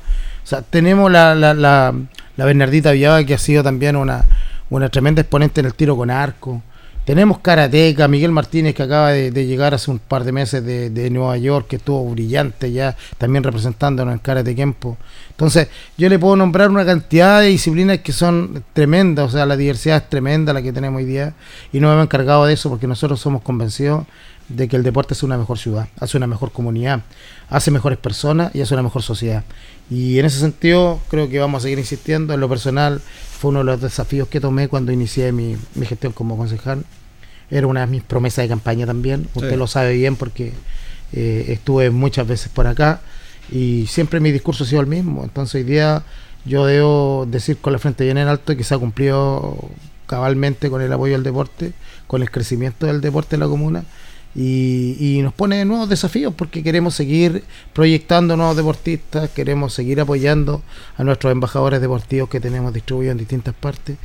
[0.44, 1.92] O sea, tenemos la, la, la,
[2.36, 4.26] la Bernardita Villaba que ha sido también una,
[4.70, 6.62] una tremenda exponente en el tiro con arco.
[7.06, 11.36] Tenemos Karateca, Miguel Martínez que acaba de, llegar hace un par de meses de, Nueva
[11.36, 14.98] York, que estuvo brillante ya, también representándonos en Karate Kempo.
[15.30, 19.56] Entonces, yo le puedo nombrar una cantidad de disciplinas que son tremendas, o sea, la
[19.56, 21.34] diversidad es tremenda la que tenemos hoy día,
[21.72, 24.04] y no me hemos encargado de eso porque nosotros somos convencidos
[24.48, 27.02] de que el deporte hace una mejor ciudad, hace una mejor comunidad,
[27.48, 29.44] hace mejores personas y hace una mejor sociedad.
[29.88, 32.34] Y en ese sentido, creo que vamos a seguir insistiendo.
[32.34, 33.00] En lo personal,
[33.36, 36.84] fue uno de los desafíos que tomé cuando inicié mi, gestión como concejal.
[37.50, 39.28] Era una de mis promesas de campaña también.
[39.34, 40.52] Usted lo sabe bien porque
[41.12, 43.00] eh, estuve muchas veces por acá
[43.52, 45.22] y siempre mi discurso ha sido el mismo.
[45.22, 46.02] Entonces, hoy día
[46.44, 49.56] yo debo decir con la frente bien en alto que se ha cumplido
[50.06, 51.72] cabalmente con el apoyo al deporte,
[52.06, 53.84] con el crecimiento del deporte en la comuna
[54.38, 60.62] y, nos pone nuevos desafíos porque queremos seguir proyectando nuevos deportistas, queremos seguir apoyando
[60.98, 63.96] a nuestros embajadores deportivos que tenemos distribuidos en distintas partes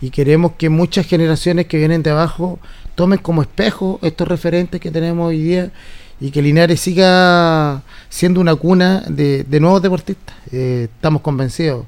[0.00, 2.60] y queremos que muchas generaciones que vienen de abajo
[2.94, 5.72] tomen como espejo estos referentes que tenemos hoy día
[6.20, 10.36] y que Linares siga siendo una cuna de, nuevos deportistas.
[10.52, 11.86] Eh, estamos convencidos.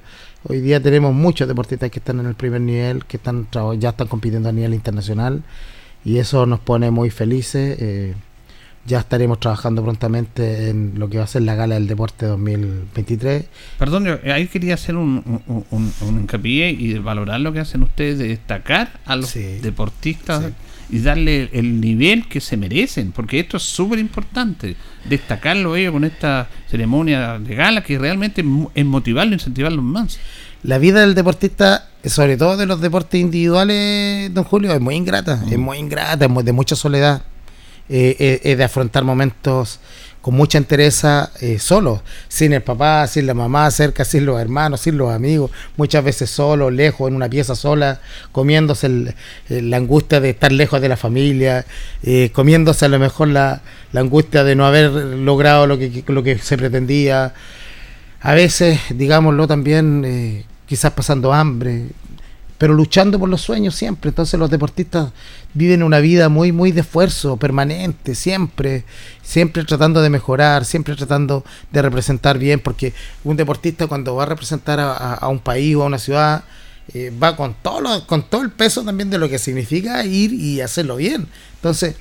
[0.49, 3.47] Hoy día tenemos muchos deportistas que están en el primer nivel, que están
[3.79, 5.45] ya están compitiendo a nivel internacional
[6.05, 7.77] y eso nos pone muy felices.
[7.81, 8.15] Eh,
[8.87, 13.47] ya estaremos trabajando prontamente en lo que va a ser la Gala del Deporte 2023.
[13.79, 15.41] Perdón, yo ahí quería hacer un,
[15.71, 20.53] un, hincapié y valorar lo que hacen ustedes de destacar a los deportistas
[20.91, 24.77] y darle el nivel que se merecen, porque esto es súper importante,
[25.09, 30.19] destacarlo ellos con esta ceremonia de gala que realmente es motivarlo, incentivarlos más.
[30.63, 35.43] La vida del deportista, sobre todo de los deportes individuales, don Julio, es muy ingrata,
[35.51, 35.61] es mm.
[35.61, 37.23] muy ingrata, es de mucha soledad
[37.91, 39.79] eh, eh, es de afrontar momentos
[40.23, 44.81] con mucha entereza eh, solo, sin el papá, sin la mamá cerca, sin los hermanos,
[44.81, 48.01] sin los amigos, muchas veces solo, lejos, en una pieza sola,
[48.33, 49.13] comiéndose
[49.51, 51.67] la angustia de estar lejos de la familia,
[52.33, 53.61] comiéndose a lo mejor la,
[53.93, 57.35] la, angustia de no haber logrado lo que, lo que se pretendía,
[58.23, 61.87] a veces, digámoslo también, quizás pasando hambre,
[62.59, 64.09] pero luchando por los sueños siempre.
[64.09, 65.13] Entonces los deportistas
[65.53, 68.83] viven una vida muy, muy de esfuerzo permanente, siempre,
[69.23, 74.27] siempre tratando de mejorar, siempre tratando de representar bien, porque un deportista cuando va a
[74.27, 76.43] representar a, un país o a una ciudad,
[76.93, 80.61] eh, va con todo, con todo el peso también de lo que significa ir y
[80.61, 81.29] hacerlo bien.
[81.55, 81.95] Entonces,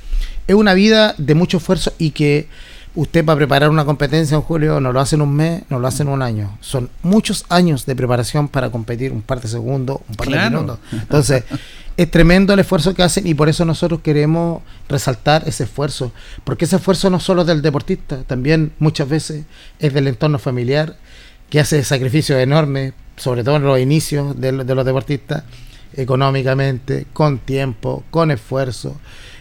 [0.48, 2.48] es una vida de mucho esfuerzo y que
[2.96, 5.88] usted para preparar una competencia en julio no lo hace en un mes, no lo
[5.88, 6.58] hace en un año.
[6.62, 10.80] Son muchos años de preparación para competir, un par de segundos, un par de minutos.
[10.92, 11.44] Entonces,
[11.98, 16.12] es tremendo el esfuerzo que hacen y por eso nosotros queremos resaltar ese esfuerzo.
[16.44, 19.46] Porque ese esfuerzo no solo es del deportista, también muchas veces
[19.80, 20.98] es del entorno familiar,
[21.50, 25.44] que hace sacrificios enormes, sobre todo en los inicios de los deportistas,
[25.96, 28.98] económicamente, con tiempo, con esfuerzo.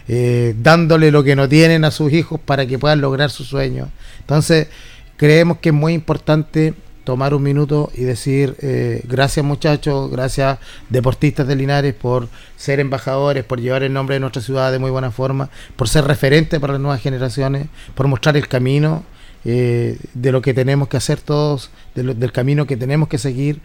[0.07, 3.89] Eh, dándole lo que no tienen a sus hijos para que puedan lograr su sueño.
[4.19, 4.67] Entonces,
[5.15, 11.47] creemos que es muy importante tomar un minuto y decir eh, gracias muchachos, gracias deportistas
[11.47, 15.11] de Linares por ser embajadores, por llevar el nombre de nuestra ciudad de muy buena
[15.11, 19.03] forma, por ser referente para las nuevas generaciones, por mostrar el camino
[19.45, 23.59] eh, de lo que tenemos que hacer todos, del camino que tenemos que seguir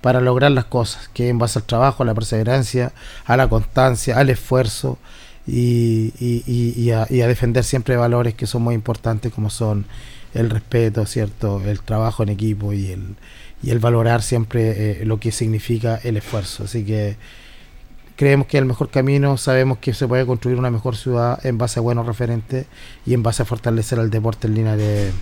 [0.00, 2.92] para lograr las cosas, que en base al trabajo, a la perseverancia,
[3.24, 4.98] a la constancia, al esfuerzo,
[5.46, 9.86] y, y, a, defender siempre valores que son muy importantes como son
[10.32, 11.62] el respeto, ¿cierto?
[11.64, 13.16] el trabajo en equipo y el,
[13.62, 16.64] y el valorar siempre eh, lo que significa el esfuerzo.
[16.64, 17.16] Así que
[18.16, 21.78] creemos que el mejor camino, sabemos que se puede construir una mejor ciudad en base
[21.78, 22.66] a buenos referentes
[23.06, 25.12] y en base a fortalecer al deporte en línea de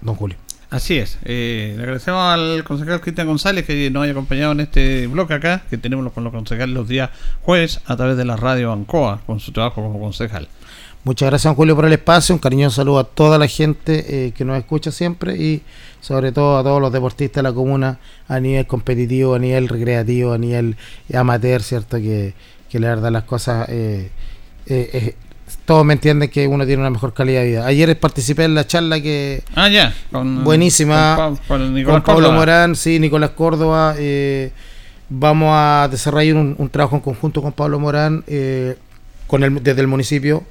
[0.00, 0.36] Don Julio.
[0.70, 1.18] Así es.
[1.24, 5.62] Eh, le agradecemos al concejal Cristian González que nos haya acompañado en este bloque acá,
[5.68, 7.10] que tenemos con los concejales los días
[7.42, 10.46] jueves a través de la radio Ancoa, con su trabajo como concejal.
[11.02, 12.36] Muchas gracias, Julio, por el espacio.
[12.36, 15.62] Un cariñoso saludo a toda la gente eh, que nos escucha siempre y
[16.00, 20.34] sobre todo a todos los deportistas de la comuna a nivel competitivo, a nivel recreativo,
[20.34, 20.76] a nivel
[21.12, 21.96] amateur, ¿cierto?
[21.96, 22.34] Que,
[22.68, 24.10] que la verdad las cosas eh,
[24.66, 25.16] eh
[25.70, 27.64] todos me entienden que uno tiene una mejor calidad de vida.
[27.64, 29.44] Ayer participé en la charla que...
[29.54, 29.94] Ah, ya.
[30.10, 31.36] buenísima.
[31.46, 33.94] Con, Pablo Morán, sí, Nicolás Córdoba.
[33.96, 34.50] Eh,
[35.08, 38.78] vamos a desarrollar un, trabajo en conjunto con Pablo Morán eh,
[39.28, 40.42] con el, desde el municipio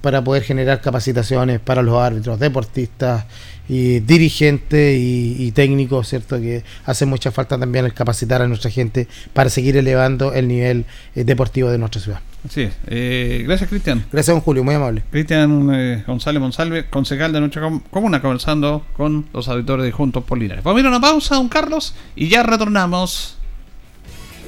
[0.00, 3.24] para poder generar capacitaciones para los árbitros, deportistas
[3.68, 6.40] y dirigentes y, técnicos, ¿cierto?
[6.40, 10.84] Que hace mucha falta también el capacitar a nuestra gente para seguir elevando el nivel
[11.16, 12.20] eh, deportivo de nuestra ciudad.
[12.44, 12.74] Así es.
[12.86, 14.04] Eh, gracias, Cristian.
[14.12, 15.02] Gracias, don Julio, muy amable.
[15.10, 20.38] Cristian eh, González Monsalve, concejal de nuestra comuna, conversando con los auditores de Juntos por
[20.38, 20.62] Linares.
[20.62, 23.36] Vamos a ir a una pausa, don Carlos, y ya retornamos.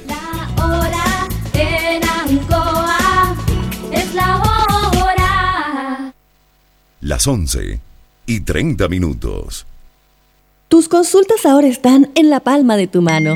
[0.07, 3.35] La hora en Ancoa
[3.91, 6.13] es la hora.
[7.01, 7.81] Las 11
[8.25, 9.65] y 30 minutos.
[10.69, 13.35] Tus consultas ahora están en la palma de tu mano.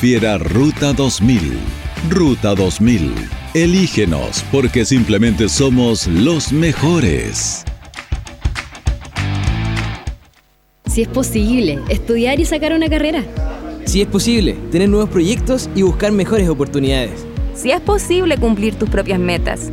[0.00, 1.58] Prefiera Ruta 2000.
[2.08, 3.12] Ruta 2000.
[3.52, 7.64] Elígenos porque simplemente somos los mejores.
[10.86, 13.24] Si es posible, estudiar y sacar una carrera.
[13.86, 17.26] Si es posible, tener nuevos proyectos y buscar mejores oportunidades.
[17.56, 19.72] Si es posible cumplir tus propias metas.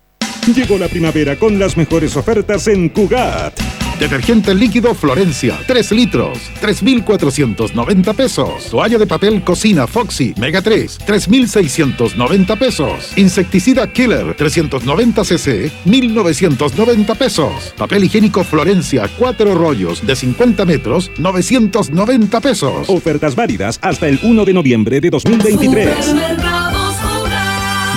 [0.47, 3.53] Llegó la primavera con las mejores ofertas en Cugat.
[3.99, 8.65] Detergente líquido Florencia, 3 litros, 3,490 pesos.
[8.71, 13.13] Toalla de papel cocina Foxy, Mega 3, 3,690 pesos.
[13.15, 17.73] Insecticida Killer, 390 cc, 1,990 pesos.
[17.77, 22.89] Papel higiénico Florencia, 4 rollos de 50 metros, 990 pesos.
[22.89, 26.15] Ofertas válidas hasta el 1 de noviembre de 2023.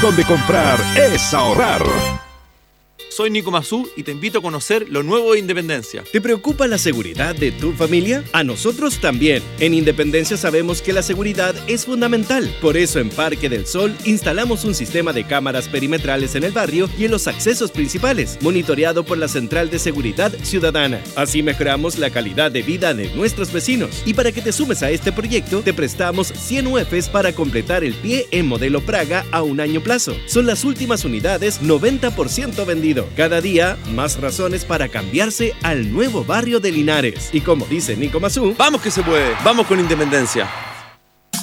[0.03, 0.79] Donde comprar
[1.11, 1.83] es ahorrar.
[3.15, 6.03] Soy Nico Mazú y te invito a conocer lo nuevo de Independencia.
[6.11, 8.25] ¿Te preocupa la seguridad de tu familia?
[8.33, 9.41] A nosotros también.
[9.61, 12.53] En Independencia sabemos que la seguridad es fundamental.
[12.61, 16.91] Por eso en Parque del Sol instalamos un sistema de cámaras perimetrales en el barrio
[16.99, 21.01] y en los accesos principales, monitoreado por la Central de Seguridad Ciudadana.
[21.15, 24.03] Así mejoramos la calidad de vida de nuestros vecinos.
[24.05, 27.95] Y para que te sumes a este proyecto, te prestamos 100 UFs para completar el
[27.95, 30.17] pie en modelo Praga a un año plazo.
[30.27, 33.04] Son las últimas unidades 90% vendido.
[33.17, 37.31] Cada día, más razones para cambiarse al nuevo barrio de Linares.
[37.33, 39.35] Y como dice Nico Mazú, ¡vamos que se puede!
[39.45, 40.74] ¡Vamos con Independencia!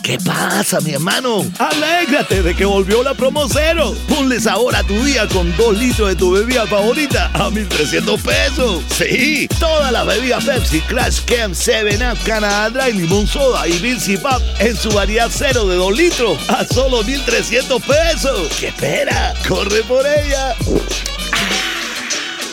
[0.04, 1.46] ¿Qué pasa, mi hermano?
[1.60, 3.96] Alégrate de que volvió la promo cero.
[4.10, 8.84] Ponle sabor a tu día con dos litros de tu bebida favorita a 1,300 pesos.
[8.90, 14.42] Sí, toda la bebida Pepsi, Crash Camp, 7up, Canada Dry, Limón Soda y Vinci Pop
[14.60, 18.50] en su variedad cero de 2 litros a solo 1,300 pesos.
[18.60, 19.36] ¿Qué espera?
[19.48, 20.56] ¡Corre por ella!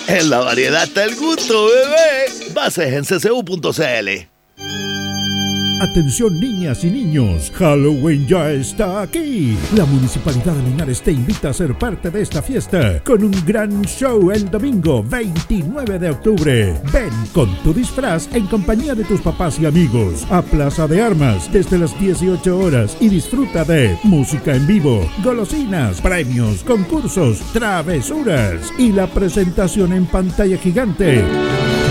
[0.06, 2.52] En la variedad está el gusto, bebé.
[2.52, 4.28] Bases en ccu.cl.
[5.80, 9.56] Atención niñas y niños, Halloween ya está aquí.
[9.76, 13.82] La Municipalidad de Linares te invita a ser parte de esta fiesta con un gran
[13.84, 16.74] show el domingo 29 de octubre.
[16.92, 21.48] Ven con tu disfraz en compañía de tus papás y amigos a Plaza de Armas
[21.52, 28.90] desde las 18 horas y disfruta de música en vivo, golosinas, premios, concursos, travesuras y
[28.90, 31.22] la presentación en pantalla gigante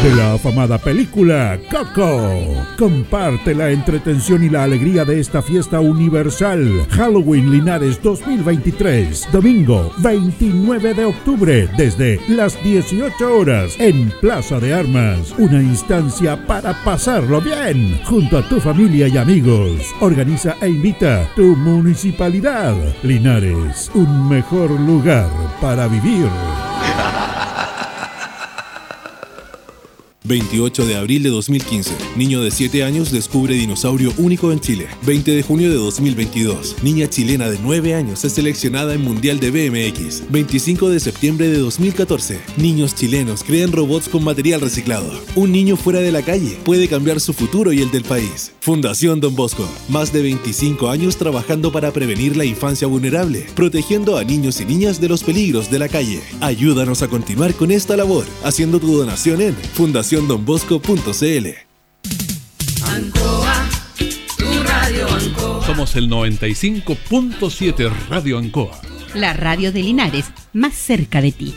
[0.03, 2.65] de la afamada película Coco.
[2.77, 6.86] Comparte la entretención y la alegría de esta fiesta universal.
[6.89, 15.33] Halloween Linares 2023, domingo 29 de octubre, desde las 18 horas en Plaza de Armas.
[15.38, 19.95] Una instancia para pasarlo bien junto a tu familia y amigos.
[20.01, 22.75] Organiza e invita tu municipalidad.
[23.03, 25.29] Linares, un mejor lugar
[25.62, 26.27] para vivir.
[30.28, 31.94] 28 de abril de 2015.
[32.16, 34.88] Niño de 7 años descubre dinosaurio único en Chile.
[35.06, 36.84] 20 de junio de 2022.
[36.84, 40.30] Niña chilena de 9 años es seleccionada en Mundial de BMX.
[40.30, 42.40] 25 de septiembre de 2014.
[42.58, 45.12] Niños chilenos crean robots con material reciclado.
[45.36, 48.52] Un niño fuera de la calle puede cambiar su futuro y el del país.
[48.67, 49.65] Fundación Don Bosco.
[49.88, 54.99] Más de 25 años trabajando para prevenir la infancia vulnerable, protegiendo a niños y niñas
[54.99, 56.21] de los peligros de la calle.
[56.41, 61.47] Ayúdanos a continuar con esta labor haciendo tu donación en Fundación donbosco.cl.
[62.84, 63.69] Ancoa,
[64.38, 65.65] tu radio Ancoa.
[65.65, 68.82] Somos el 95.7 Radio Ancoa.
[69.13, 71.56] La radio de Linares, más cerca de ti.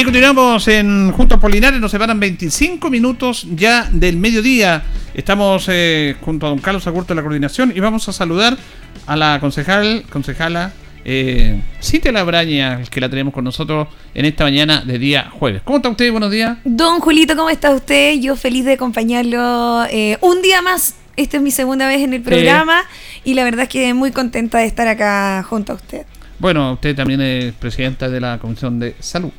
[0.00, 4.82] Bien, continuamos en Juntos Polinares, nos separan 25 minutos ya del mediodía.
[5.12, 8.56] Estamos eh, junto a don Carlos Agurto de la coordinación y vamos a saludar
[9.06, 10.72] a la concejal, concejala
[11.04, 15.60] eh, Cintia Labraña, que la tenemos con nosotros en esta mañana de día jueves.
[15.64, 16.10] ¿Cómo está usted?
[16.10, 16.56] Buenos días.
[16.64, 18.14] Don Julito, ¿cómo está usted?
[18.20, 20.94] Yo feliz de acompañarlo eh, un día más.
[21.16, 22.84] Esta es mi segunda vez en el programa
[23.22, 26.06] y la verdad es que muy contenta de estar acá junto a usted.
[26.38, 29.30] Bueno, usted también es presidenta de la Comisión de Salud.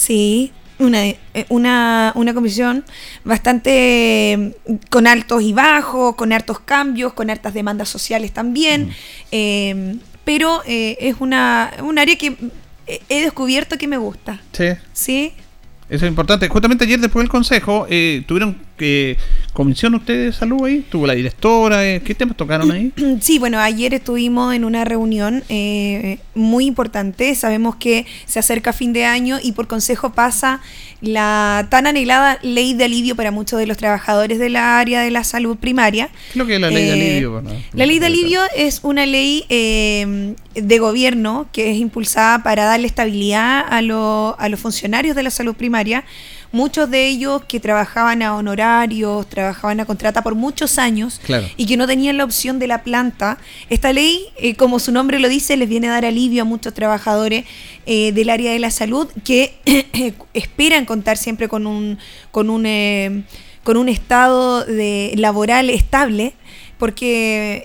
[0.00, 1.18] Sí, una, eh,
[1.50, 2.86] una, una comisión
[3.22, 8.94] bastante mm, con altos y bajos, con hartos cambios, con hartas demandas sociales también,
[9.30, 12.34] eh, pero eh, es una, un área que
[12.86, 14.40] he descubierto que me gusta.
[14.52, 14.68] Sí.
[14.94, 15.32] Sí.
[15.90, 16.48] Eso es importante.
[16.48, 17.86] Justamente ayer después del consejo
[18.26, 19.18] tuvieron que
[19.52, 22.92] comisión ustedes de salud ahí, tuvo la directora, ¿qué temas tocaron ahí?
[23.20, 25.44] Sí, bueno, ayer estuvimos en una reunión
[26.34, 30.62] muy importante, sabemos que se acerca fin de año y por consejo pasa
[31.02, 35.10] la tan anhelada ley de alivio para muchos de los trabajadores de la área de
[35.10, 36.08] la salud primaria.
[36.08, 37.42] ¿Qué es lo que es la ley de alivio?
[37.74, 42.86] la ley de alivio es una ley eh, de gobierno que es impulsada para darle
[42.86, 46.04] estabilidad a, a los funcionarios de la salud primaria
[46.52, 51.20] muchos de ellos que trabajaban a honorarios, trabajaban a contrata por muchos años
[51.56, 53.38] y que no tenían la opción de la planta.
[53.68, 56.74] Esta ley, eh, como su nombre lo dice, les viene a dar alivio a muchos
[56.74, 57.44] trabajadores
[57.86, 59.54] eh, del área de la salud que
[60.34, 61.98] esperan contar siempre con un,
[62.30, 63.22] con un, eh,
[63.62, 66.34] con un estado de laboral estable
[66.80, 67.62] porque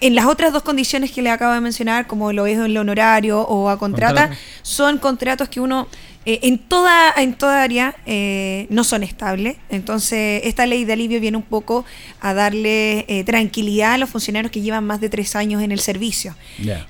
[0.00, 2.76] en las otras dos condiciones que le acabo de mencionar, como lo es en el
[2.78, 4.30] honorario o a contrata,
[4.62, 5.88] son contratos que uno
[6.28, 9.56] eh, en, toda, en toda área eh, no son estables.
[9.70, 11.86] Entonces, esta ley de alivio viene un poco
[12.20, 15.80] a darle eh, tranquilidad a los funcionarios que llevan más de tres años en el
[15.80, 16.36] servicio.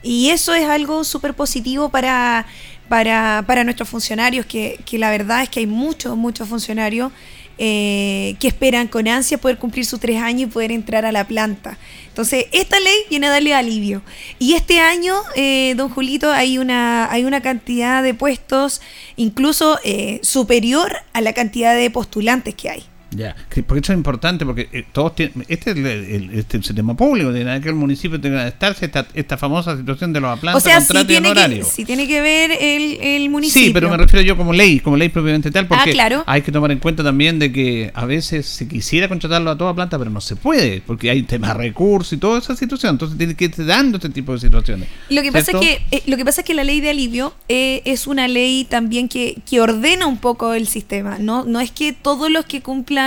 [0.02, 2.46] Y eso es algo súper positivo para,
[2.88, 7.12] para, para, nuestros funcionarios, que, que la verdad es que hay muchos, muchos funcionarios
[7.58, 11.26] eh, que esperan con ansia poder cumplir sus tres años y poder entrar a la
[11.26, 11.76] planta.
[12.06, 14.02] Entonces, esta ley viene a darle alivio.
[14.38, 18.80] Y este año, eh, don Julito, hay una, hay una cantidad de puestos
[19.16, 22.84] incluso eh, superior a la cantidad de postulantes que hay.
[23.10, 23.34] Ya,
[23.66, 27.60] porque eso es importante, porque eh, todos tienen, este es el, este sistema público, de
[27.62, 30.80] que el municipio tenga que estarse esta, esta famosa situación de los aplantes, o sea,
[30.82, 33.68] sí tiene, que, sí tiene que ver el, el, municipio.
[33.68, 36.52] Sí, pero me refiero yo como ley, como ley propiamente tal, porque ah, hay que
[36.52, 40.10] tomar en cuenta también de que a veces se quisiera contratarlo a toda planta, pero
[40.10, 43.46] no se puede, porque hay temas de recursos y toda esa situación, entonces tiene que
[43.46, 44.86] irse dando este tipo de situaciones.
[45.08, 47.32] Lo que pasa es que eh, lo que pasa es que la ley de alivio
[47.48, 51.70] eh, es una ley también que, que ordena un poco el sistema, no no es
[51.70, 52.97] que todos los que cumplan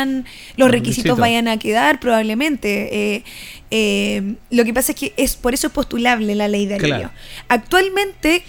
[0.56, 3.16] los, requisitos, vayan a quedar probablemente.
[3.16, 3.24] Eh,
[3.72, 7.12] eh, lo que pasa es que es por eso es postulable la ley de alivio.
[7.48, 8.44] Actualmente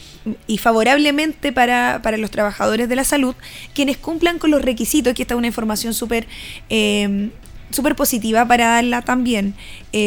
[0.47, 3.34] y favorablemente para, los trabajadores de la salud,
[3.74, 6.26] quienes cumplan con los requisitos, que esta es una información súper
[6.70, 7.30] eh,
[7.73, 9.55] súper positiva para darla también.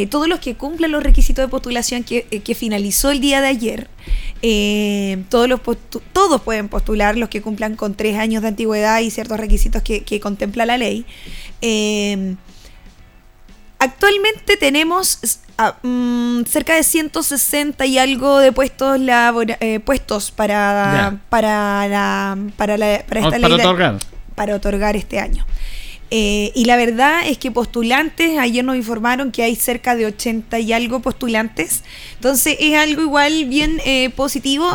[0.10, 3.90] todos los que cumplan los requisitos de postulación que, finalizó el día de ayer,
[5.30, 5.60] todos, los
[6.14, 10.04] todos pueden postular los que cumplan con tres años de antigüedad y ciertos requisitos que,
[10.04, 11.06] que contempla la ley.
[11.62, 12.38] Em,
[13.80, 15.20] actualmente tenemos
[15.84, 19.00] mm, cerca de 160 y algo de puestos
[19.60, 23.98] eh, puestos para, para, la, para, esta ley otorgar.
[24.36, 25.46] para otorgar este año.
[26.12, 30.60] Eh, y la verdad es que postulantes, ayer nos informaron que hay cerca de 80
[30.60, 31.84] y algo postulantes.
[32.16, 34.72] Entonces es algo igual bien eh, positivo.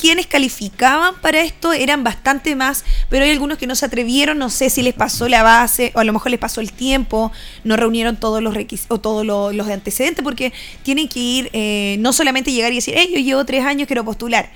[0.00, 4.50] Quienes calificaban para esto eran bastante más, pero hay algunos que no se atrevieron, no
[4.50, 7.30] sé si les pasó la base o a lo mejor les pasó el tiempo,
[7.62, 11.98] no reunieron todos los requisitos o todos los, de antecedentes porque tienen que ir, eh,
[12.00, 14.50] no solamente llegar y decir, hey, yo llevo tres años, quiero postular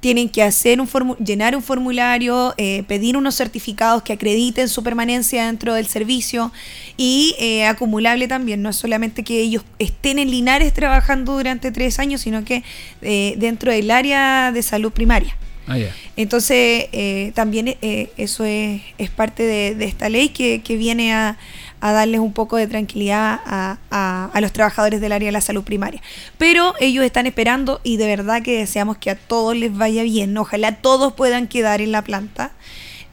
[0.00, 0.88] tienen que hacer un
[1.18, 6.52] llenar un formulario, eh, pedir unos certificados que acrediten su permanencia dentro del servicio
[6.96, 8.62] y eh, acumulable también.
[8.62, 12.62] No es solamente que ellos estén en Linares trabajando durante tres años, sino que
[13.02, 15.36] eh, dentro del área de salud primaria.
[15.68, 15.78] Ah,
[16.16, 16.86] Entonces,
[17.34, 21.36] también eso es, es parte de, de, esta ley que, que viene a,
[21.80, 25.62] a darles un poco de tranquilidad a, a, los trabajadores del área de la salud
[25.62, 26.00] primaria.
[26.38, 30.36] Pero ellos están esperando y de verdad que deseamos que a todos les vaya bien.
[30.36, 32.52] Ojalá todos puedan quedar en la planta.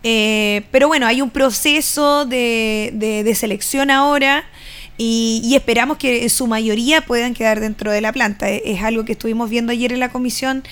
[0.03, 4.45] Eh, pero bueno, hay un proceso de, de, selección ahora.
[4.97, 8.49] Y, esperamos que en su mayoría puedan quedar dentro de la planta.
[8.49, 10.63] Es algo que estuvimos viendo ayer en la comisión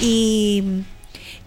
[0.00, 0.62] y,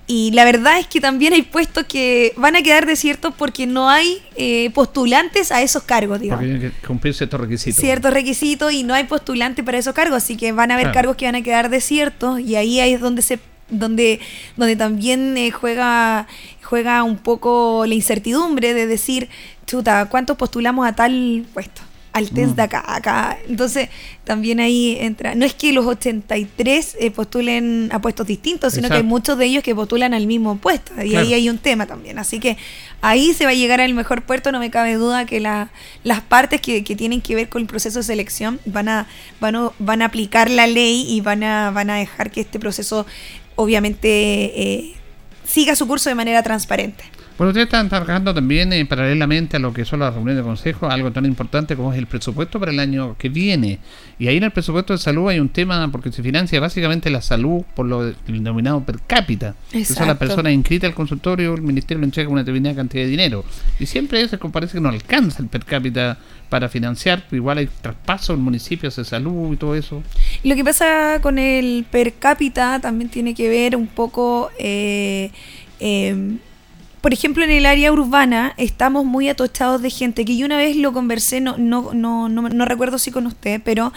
[0.05, 3.89] y la verdad es que también hay puestos que van a quedar desiertos porque no
[3.89, 6.43] hay eh, postulantes a esos cargos, digamos.
[6.43, 7.79] Porque tienen que cumplir ciertos requisitos.
[7.79, 11.15] Ciertos requisitos y no hay postulantes para esos cargos, así que van a haber cargos
[11.15, 13.39] que van a quedar desiertos y ahí es donde se
[13.69, 14.19] donde,
[14.57, 16.27] donde también eh, juega,
[16.61, 19.29] juega un poco la incertidumbre de decir,
[19.65, 21.81] chuta, ¿cuántos postulamos a tal puesto?
[22.13, 22.55] Al test mm.
[22.55, 23.37] de acá, acá.
[23.47, 23.89] Entonces,
[24.23, 25.33] también ahí entra.
[25.33, 29.45] No es que los 83 eh, postulen a puestos distintos, sino que hay muchos de
[29.45, 30.93] ellos que postulan al mismo puesto.
[31.03, 32.19] Y ahí hay un tema también.
[32.19, 32.55] Así que
[33.01, 34.51] ahí se va a llegar al mejor puerto.
[34.51, 35.71] No me cabe duda que la,
[36.03, 39.07] las partes que, que, tienen que ver con el proceso de selección van a,
[39.41, 42.59] van a, van a aplicar la ley y van a, van a dejar que este
[42.59, 43.07] proceso,
[43.55, 44.93] obviamente, eh,
[45.45, 47.03] siga su curso de manera transparente.
[47.35, 50.87] Bueno, ustedes están trabajando también eh, paralelamente a lo que son las reuniones de consejo,
[50.87, 53.79] algo tan importante como es el presupuesto para el año que viene.
[54.19, 57.21] Y ahí en el presupuesto de salud hay un tema porque se financia básicamente la
[57.21, 59.55] salud por lo denominado per cápita.
[59.71, 59.95] Exacto.
[59.95, 63.43] Son las personas inscritas al consultorio, el ministerio le entrega una determinada cantidad de dinero.
[63.79, 66.19] Y siempre eso parece que no alcanza el per cápita
[66.49, 70.03] para financiar, igual hay traspaso en municipios de salud y todo eso.
[70.43, 74.51] Lo que pasa con el per cápita también tiene que ver un poco...
[74.59, 75.31] Eh,
[75.79, 76.37] eh,
[77.03, 80.77] por ejemplo, en el área urbana estamos muy atochados de gente, que yo una vez
[80.77, 83.91] lo conversé, no, no, no, no, recuerdo si con usted, pero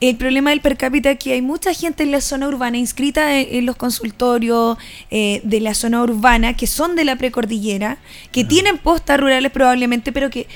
[0.00, 3.38] el problema del per cápita es que hay mucha gente en la zona urbana inscrita
[3.38, 4.78] en, los consultorios
[5.12, 7.98] eh, de la zona urbana que son de la precordillera,
[8.32, 10.48] que tienen postas rurales probablemente, pero que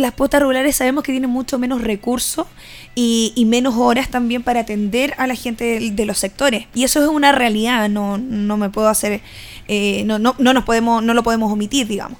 [0.00, 2.46] las postas rurales sabemos que tienen mucho menos recursos
[2.94, 6.66] y, menos horas también para atender a la gente de, los sectores.
[6.74, 9.20] Y eso es una realidad, no, no me puedo hacer
[9.72, 12.18] eh, no, no, no, nos podemos, no lo podemos omitir, digamos.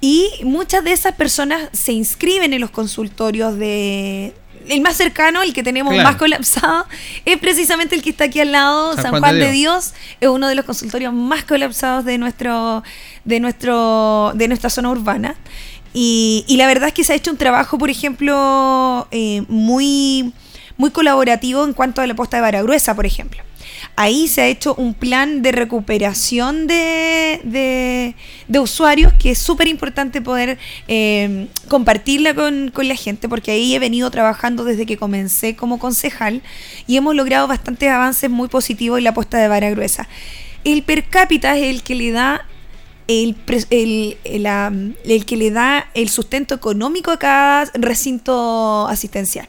[0.00, 4.32] Y muchas de esas personas se inscriben en los consultorios de...
[4.68, 6.86] El más cercano, el que tenemos más colapsado,
[7.24, 9.94] es precisamente el que está aquí al lado, San, Juan, de, Dios.
[10.20, 12.84] Es uno de los consultorios más colapsados de nuestro,
[13.24, 15.34] de nuestro, de nuestra zona urbana.
[15.92, 20.32] Y, la verdad es que se ha hecho un trabajo, por ejemplo, eh, muy,
[20.76, 23.42] muy colaborativo en cuanto a la posta de vara gruesa, por ejemplo
[23.96, 28.14] ahí se ha hecho un plan de recuperación de,
[28.48, 33.74] de, usuarios que es súper importante poder eh, compartirla con, con, la gente, porque ahí
[33.74, 36.42] he venido trabajando desde que comencé como concejal
[36.86, 40.08] y hemos logrado bastantes avances muy positivos en la apuesta de vara gruesa.
[40.64, 42.46] El per cápita es el que le da
[43.10, 43.36] el,
[43.70, 44.16] el,
[45.04, 49.48] el, que le da el sustento económico a cada recinto asistencial.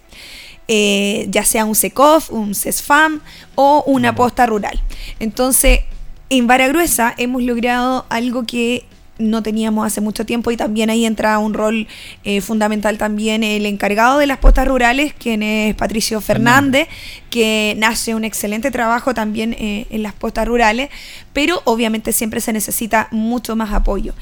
[0.68, 3.22] Eh, ya sea un SECOF, un CESFAM
[3.54, 4.82] o una posta rural.
[5.20, 5.82] Entonces,
[6.30, 8.86] en Vara Gruesa hemos logrado algo que
[9.18, 11.88] no teníamos hace mucho tiempo y también ahí entra un rol
[12.24, 16.88] eh, fundamental también el encargado de las postas rurales, quien es Patricio Fernández,
[17.30, 20.90] que nace un excelente trabajo también eh, en las postas rurales,
[21.34, 24.14] pero obviamente siempre se necesita mucho más apoyo.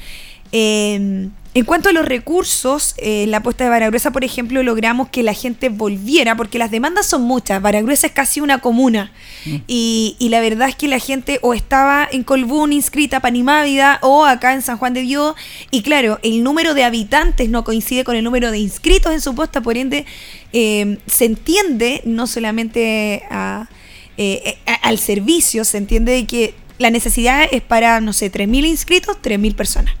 [1.52, 5.24] En cuanto a los recursos, en eh, la apuesta de Baragruesa, por ejemplo, logramos que
[5.24, 7.60] la gente volviera, porque las demandas son muchas.
[7.60, 9.10] Baragruesa es casi una comuna.
[9.44, 9.56] Mm.
[9.66, 14.26] Y, la verdad es que la gente o estaba en Colbún inscrita para Animávida o
[14.26, 15.34] acá en San Juan de Dios.
[15.72, 19.34] Y claro, el número de habitantes no coincide con el número de inscritos en su
[19.34, 20.06] posta, por ende,
[20.52, 23.24] eh, se entiende no solamente
[24.16, 29.16] eh, al servicio, se entiende de que la necesidad es para, no sé, 3.000 inscritos,
[29.20, 29.94] 3.000 personas.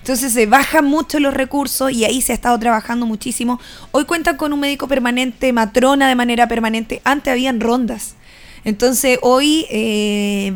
[0.00, 3.60] Entonces se bajan mucho los recursos y ahí se ha estado trabajando muchísimo.
[3.92, 7.00] Hoy cuentan con un médico permanente, matrona de manera permanente.
[7.04, 8.16] Antes habían rondas.
[8.64, 10.52] Entonces hoy eh,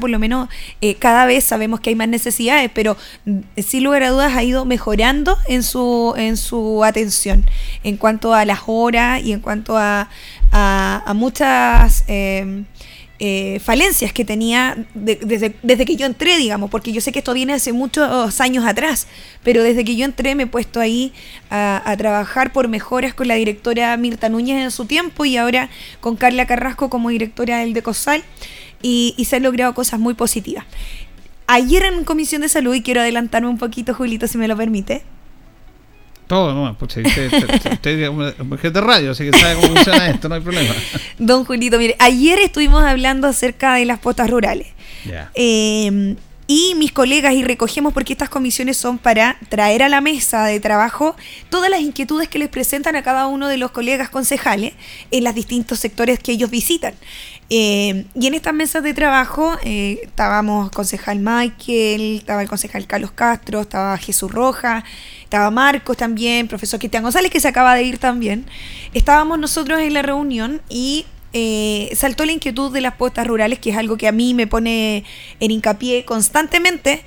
[0.00, 0.48] por lo menos
[0.80, 4.42] eh, cada vez sabemos que hay más necesidades, pero mm, sin lugar a dudas ha
[4.42, 7.44] ido mejorando en su, en su atención
[7.82, 10.08] en cuanto a las horas y en cuanto a,
[10.52, 12.04] a, muchas...
[12.08, 12.64] Eh,
[13.20, 17.34] eh, falencias que tenía desde, desde, que yo entré, digamos, porque yo sé que esto
[17.34, 19.08] viene hace muchos años atrás,
[19.42, 21.12] pero desde que yo entré me he puesto ahí
[21.50, 25.68] a, trabajar por mejoras con la directora Mirta Núñez en su tiempo y ahora
[26.00, 28.22] con Carla Carrasco como directora del Decosal
[28.82, 30.64] y, y se han logrado cosas muy positivas.
[31.48, 35.02] Ayer en Comisión de Salud, y quiero adelantarme un poquito, Julito, si me lo permite,
[36.28, 37.32] todo, no, pues usted,
[37.72, 38.10] usted, es
[38.44, 40.74] mujer de radio, así que sabe cómo funciona esto, no hay problema.
[41.18, 44.68] Don Julito, mire, ayer estuvimos hablando acerca de las postas rurales.
[45.34, 46.16] Eh,
[46.50, 50.58] y mis colegas y recogemos porque estas comisiones son para traer a la mesa de
[50.60, 51.14] trabajo
[51.50, 54.72] todas las inquietudes que les presentan a cada uno de los colegas concejales
[55.10, 56.94] en los distintos sectores que ellos visitan.
[57.50, 63.12] Eh, y en estas mesas de trabajo eh, estábamos concejal Michael, estaba el concejal Carlos
[63.12, 64.84] Castro, estaba Jesús Roja,
[65.22, 68.44] estaba Marcos también, profesor Cristian González, que se acaba de ir también.
[68.92, 73.70] Estábamos nosotros en la reunión y eh, saltó la inquietud de las postas rurales, que
[73.70, 75.04] es algo que a mí me pone
[75.40, 77.02] en hincapié constantemente,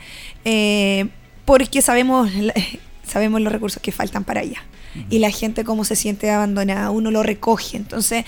[0.46, 1.08] eh,
[1.46, 2.30] porque sabemos
[3.04, 4.64] sabemos los recursos que faltan para allá.
[5.10, 7.78] Y la gente cómo se siente abandonada, uno lo recoge.
[7.78, 8.26] Entonces,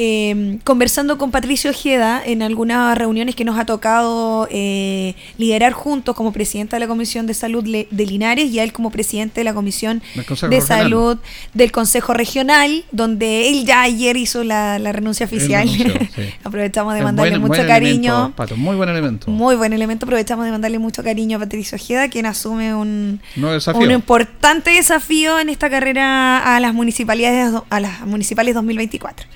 [0.00, 6.14] eh, conversando con Patricio Ojeda en algunas reuniones que nos ha tocado eh, liderar juntos
[6.14, 9.44] como presidenta de la Comisión de Salud de Linares y a él como presidente de
[9.44, 10.00] la Comisión
[10.48, 11.18] de Salud
[11.52, 15.68] del Consejo Regional, donde él ya ayer hizo la, renuncia oficial.
[16.44, 18.32] aprovechamos de mandarle mucho cariño.
[18.56, 19.30] muy buen elemento.
[19.30, 20.06] Muy buen elemento.
[20.06, 25.48] Aprovechamos de mandarle mucho cariño a Patricio Ojeda, quien asume un, un importante desafío en
[25.48, 29.26] esta carrera a las municipalidades a las municipales 2024.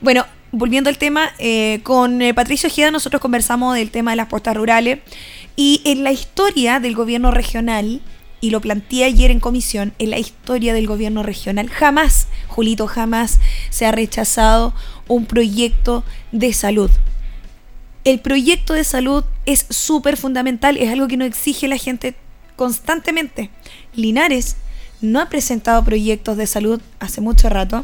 [0.00, 4.28] Bueno, volviendo al tema, eh, con eh, Patricio Ojeda nosotros conversamos del tema de las
[4.28, 4.98] postas rurales
[5.56, 8.00] y en la historia del gobierno regional,
[8.40, 13.40] y lo planteé ayer en comisión, en la historia del gobierno regional, jamás, Julito, jamás
[13.70, 14.74] se ha rechazado
[15.08, 16.90] un proyecto de salud.
[18.04, 22.14] El proyecto de salud es súper fundamental, es algo que nos exige la gente
[22.56, 23.50] constantemente.
[23.94, 24.56] Linares
[25.04, 27.82] no ha presentado proyectos de salud hace mucho rato.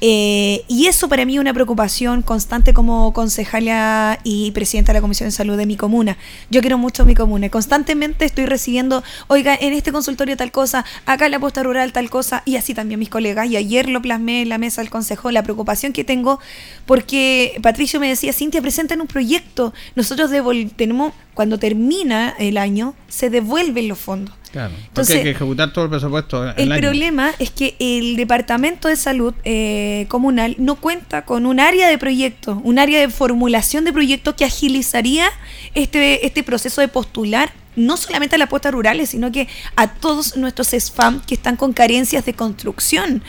[0.00, 5.00] Eh, y eso para mí es una preocupación constante como concejala y presidenta de la
[5.00, 6.18] Comisión de Salud de mi comuna.
[6.50, 7.48] Yo quiero mucho mi comuna.
[7.48, 12.10] Constantemente estoy recibiendo, oiga, en este consultorio tal cosa, acá en la posta rural tal
[12.10, 13.48] cosa, y así también mis colegas.
[13.48, 16.40] Y ayer lo plasmé en la mesa del consejo, la preocupación que tengo,
[16.86, 19.72] porque Patricio me decía, Cintia, presenten un proyecto.
[19.94, 20.30] Nosotros
[20.76, 24.34] tenemos, cuando termina el año, se devuelven los fondos.
[24.50, 26.50] Claro, Entonces, hay que ejecutar todo el presupuesto.
[26.52, 31.88] El, problema es que el Departamento de Salud eh, Comunal no cuenta con un área
[31.88, 35.28] de proyecto, un área de formulación de proyectos que agilizaría
[35.74, 40.36] este, este proceso de postular no solamente a las puestas rurales, sino que a todos
[40.36, 43.22] nuestros SFAM que están con carencias de construcción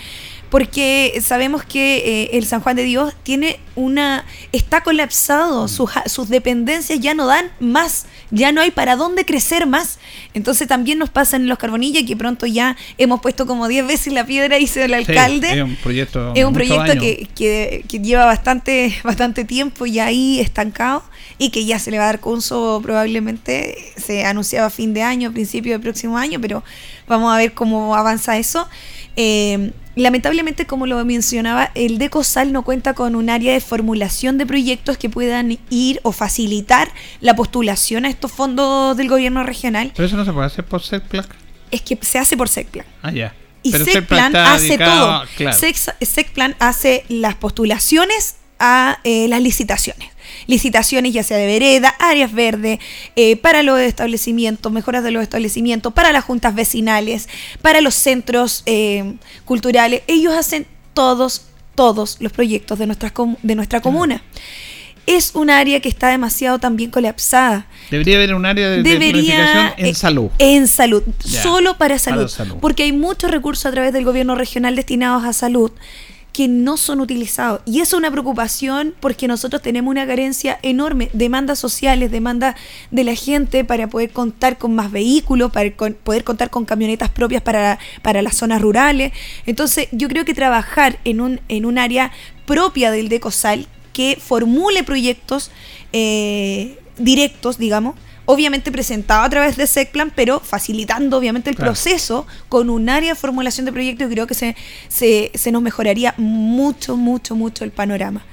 [0.50, 5.70] porque sabemos que eh, el San Juan de Dios tiene una está colapsado, mm.
[5.70, 10.00] sus, sus, dependencias ya no dan más, ya no hay para dónde crecer más.
[10.34, 14.14] Entonces también nos pasa en los Carbonillas que pronto ya hemos puesto como 10 veces
[14.14, 15.52] la piedra, dice el alcalde.
[15.52, 20.40] es un proyecto, es un proyecto que, que, que, lleva bastante, bastante tiempo ya ahí
[20.40, 21.04] estancado
[21.38, 25.32] y que ya se le va a dar curso probablemente, se anunciaba fin de año,
[25.32, 26.64] principio del próximo año, pero
[27.08, 28.68] vamos a ver cómo avanza eso.
[29.16, 34.46] Eh, lamentablemente, como lo mencionaba, el DECOSAL no cuenta con un área de formulación de
[34.46, 36.92] proyectos que puedan ir o facilitar
[37.22, 39.92] la postulación a estos fondos del gobierno regional.
[39.96, 41.26] Pero eso no se puede hacer por SECPLAN.
[41.72, 42.86] Es que se hace por SECPLAN.
[43.02, 43.34] Ah, ya.
[43.62, 45.24] Y SECPLAN hace todo.
[46.02, 50.10] SECPLAN hace las postulaciones a eh, las licitaciones
[50.50, 52.80] licitaciones ya sea de vereda, áreas verdes,
[53.16, 57.30] eh, para los establecimientos, mejoras de los establecimientos, para las juntas vecinales,
[57.62, 60.02] para los centros eh, culturales.
[60.08, 61.44] Ellos hacen todos,
[61.76, 64.24] todos los proyectos de, nuestra, de nuestra comuna.
[65.06, 67.66] Es un área que está demasiado también colapsada.
[67.90, 70.30] Debería haber un área de, Debería, en salud.
[70.38, 72.30] En salud, solo para salud,
[72.62, 75.72] Porque hay muchos recursos a través del gobierno regional destinados a salud
[76.40, 77.60] que no son utilizados.
[77.66, 82.56] Y eso es una preocupación porque nosotros tenemos una carencia enorme, demandas sociales, demanda
[82.92, 87.42] de la gente para poder contar con más vehículos, para poder contar con camionetas propias
[87.42, 89.12] para, para las zonas rurales.
[89.48, 92.14] Entonces yo creo que trabajar en un, en un área
[92.46, 95.52] propia del DECOSAL que formule proyectos
[95.92, 97.96] eh, directos, digamos,
[98.32, 103.20] obviamente presentado a través de SECPLAN, pero facilitando obviamente el proceso con un área de
[103.20, 104.56] formulación de proyectos, creo que se,
[104.88, 108.24] se, se nos mejoraría mucho, mucho, mucho el panorama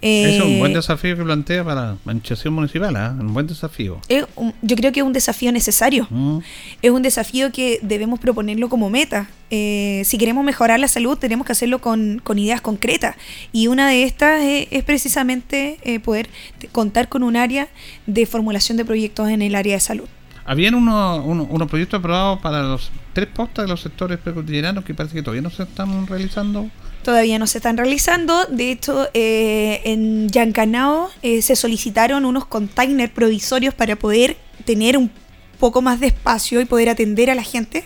[0.00, 3.20] es un buen eh, desafío que plantea para la administración municipal, ¿eh?
[3.20, 4.00] un buen desafío.
[4.08, 6.06] yo creo que es un desafío necesario.
[6.10, 6.38] Mm.
[6.82, 9.28] Es un desafío que debemos proponerlo como meta.
[9.50, 13.16] Eh, si queremos mejorar la salud, tenemos que hacerlo con, ideas concretas.
[13.52, 16.28] Y una de estas es, precisamente eh, poder
[16.72, 17.68] contar con un área
[18.06, 20.08] de formulación de proyectos en el área de salud.
[20.48, 25.14] Habían unos, unos, proyectos aprobados para los tres postas de los sectores precordilleranos que parece
[25.14, 26.70] que todavía no se están realizando
[27.02, 28.44] todavía no se están realizando.
[28.46, 35.10] De hecho, eh, en Yancanao eh, se solicitaron unos containers provisorios para poder tener un
[35.58, 37.84] poco más de espacio y poder atender a la gente.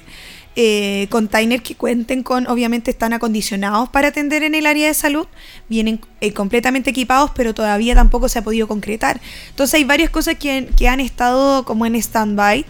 [0.54, 5.26] Eh, containers que cuenten con, obviamente están acondicionados para atender en el área de salud,
[5.72, 5.98] vienen
[6.34, 9.20] completamente equipados, pero todavía tampoco se ha podido concretar.
[9.48, 12.66] Entonces hay varias cosas que, que han estado como en stand-by.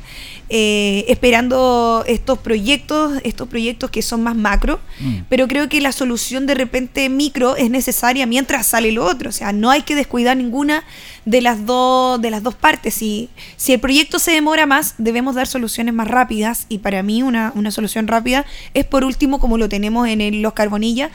[0.55, 5.21] Eh, esperando estos proyectos, estos proyectos que son más macro, mm.
[5.31, 9.33] pero creo que la solución de repente micro es necesaria mientras sale lo otro, o
[9.33, 10.85] sea, no hay que descuidar ninguna
[11.25, 12.93] de las dos de las dos partes.
[12.93, 17.23] Si, si el proyecto se demora más, debemos dar soluciones más rápidas y para mí
[17.23, 18.45] una, una solución rápida
[18.75, 21.13] es por último como lo tenemos en los carbonillas,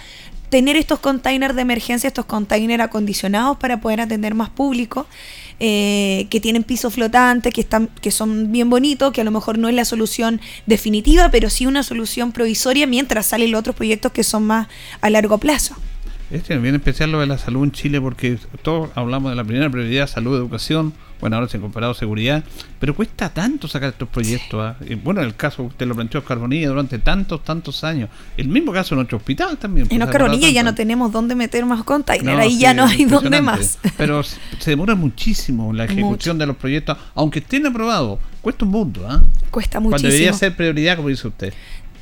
[0.50, 5.08] tener estos containers de emergencia, estos containers acondicionados para poder atender más público
[5.60, 9.58] eh, que tienen piso flotante, que, están, que son bien bonitos, que a lo mejor
[9.58, 14.12] no es la solución definitiva, pero sí una solución provisoria mientras salen los otros proyectos
[14.12, 14.68] que son más
[15.02, 15.76] a largo plazo.
[16.30, 19.46] Este es bien especial lo de la salud en Chile porque todos hablamos de la
[19.46, 22.44] primera prioridad, salud, educación, bueno, ahora se han comparado seguridad,
[22.80, 24.60] pero cuesta tanto sacar estos proyectos.
[24.62, 24.76] ¿ah?
[25.04, 28.10] Bueno, en el caso, usted lo planteó Carbonilla durante tantos, tantos años.
[28.36, 29.88] El mismo caso en nuestro hospital también.
[29.90, 33.80] En Carbonilla ya no tenemos dónde meter más container, ahí ya no hay dónde más.
[33.98, 39.08] Pero se demora muchísimo la ejecución de los proyectos, aunque estén aprobados, cuesta un mundo.
[39.10, 39.24] ¿ah?
[39.50, 39.90] Cuesta muchísimo.
[39.92, 41.54] Cuando debería ser prioridad, como dice usted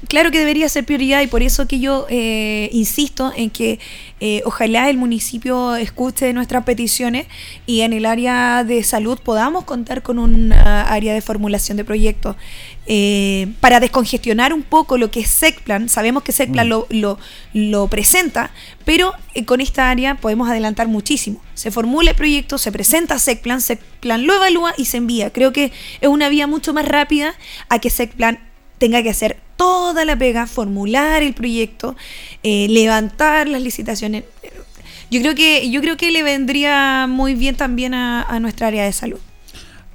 [0.08, 3.80] claro que debería ser prioridad y por eso que yo eh, insisto en que
[4.20, 7.28] eh, ojalá el municipio escuche nuestras peticiones
[7.66, 12.36] y en el área de salud podamos contar con un área de formulación de proyectos
[12.88, 15.90] eh, para descongestionar un poco lo que es SECPLAN.
[15.90, 16.70] Sabemos que SECPLAN mm.
[16.92, 17.18] lo,
[17.54, 18.52] lo, presenta,
[18.86, 19.14] pero
[19.46, 21.42] con esta área podemos adelantar muchísimo.
[21.56, 25.34] Se formula el proyecto, se presenta SECPLAN, SECPLAN lo evalúa y se envía.
[25.34, 27.34] Creo que es una vía mucho más rápida
[27.70, 28.40] a que SECPLAN
[28.78, 31.96] tenga que hacer toda la pega, formular el proyecto,
[32.44, 34.24] eh, levantar las licitaciones.
[35.12, 38.92] Yo creo que yo creo que le vendría muy bien también a, nuestra área de
[38.92, 39.20] salud.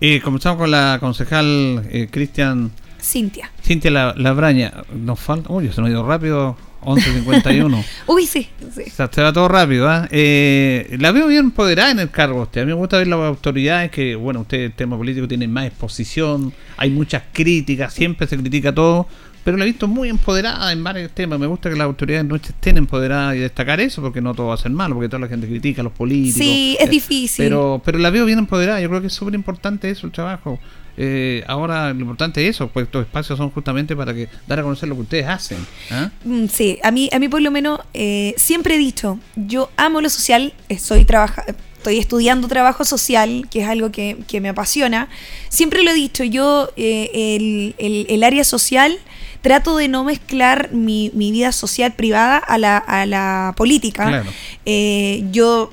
[0.01, 2.71] Eh, comenzamos con la concejal eh, Cristian.
[3.03, 3.51] Cintia.
[3.63, 4.73] Cintia Labraña.
[4.95, 5.53] Nos falta.
[5.53, 6.57] Uy, se nos ha ido rápido.
[6.83, 7.85] 11.51.
[8.07, 8.49] Uy, sí.
[8.73, 9.89] se va todo rápido.
[9.89, 10.09] ¿ah?
[10.11, 10.97] ¿eh?
[10.99, 12.43] la veo bien empoderada en el cargo.
[12.43, 12.63] Usted.
[12.63, 15.67] A mí me gusta ver las autoridades que, bueno, usted, el tema político tiene más
[15.67, 16.53] exposición.
[16.77, 17.93] Hay muchas críticas.
[17.93, 19.07] Siempre se critica todo
[19.45, 21.39] pero la he visto muy empoderada en varios temas.
[21.39, 24.55] Me gusta que las autoridades no estén empoderadas y destacar eso, porque no todo va
[24.55, 26.39] a ser malo, porque toda la gente critica a los políticos.
[26.39, 27.47] Sí, es difícil.
[27.47, 28.81] Pero, pero la veo bien empoderada.
[28.81, 30.59] Yo creo que es súper importante eso, el trabajo.
[31.03, 34.63] Eh, ahora lo importante es eso, pues estos espacios son justamente para que dar a
[34.63, 35.59] conocer lo que ustedes hacen.
[35.91, 36.11] ¿ah?
[36.25, 40.03] Mm, sí, a mí, a mí por lo menos eh, siempre he dicho, yo amo
[40.03, 41.45] lo social, soy trabaja
[41.81, 45.09] estoy estudiando trabajo social, que es algo que, me apasiona.
[45.49, 48.99] Siempre lo he dicho, yo eh, el, el, el área social
[49.41, 54.25] trato de no mezclar mi, vida social privada a la, a la política.
[54.67, 55.71] Eh, yo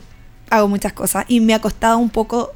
[0.49, 2.53] hago muchas cosas y me ha costado un poco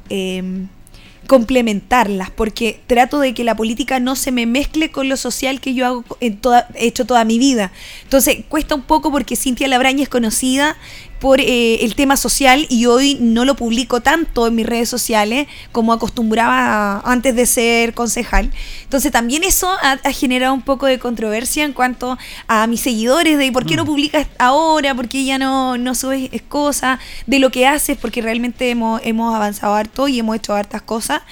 [1.26, 5.74] complementarlas porque trato de que la política no se me mezcle con lo social que
[5.74, 7.72] yo hago en toda, he hecho toda mi vida.
[8.02, 10.76] Entonces cuesta un poco porque Cintia Labraña es conocida
[11.22, 15.46] por eh, el tema social y hoy no lo publico tanto en mis redes sociales
[15.70, 18.50] como acostumbraba antes de ser concejal.
[18.82, 22.18] Entonces también eso ha, generado un poco de controversia en cuanto
[22.48, 23.86] a mis seguidores de por qué no mm.
[23.86, 26.98] publicas ahora, por qué ya no, no subes cosas,
[27.28, 31.22] de lo que haces, porque realmente hemos, hemos avanzado harto y hemos hecho hartas cosas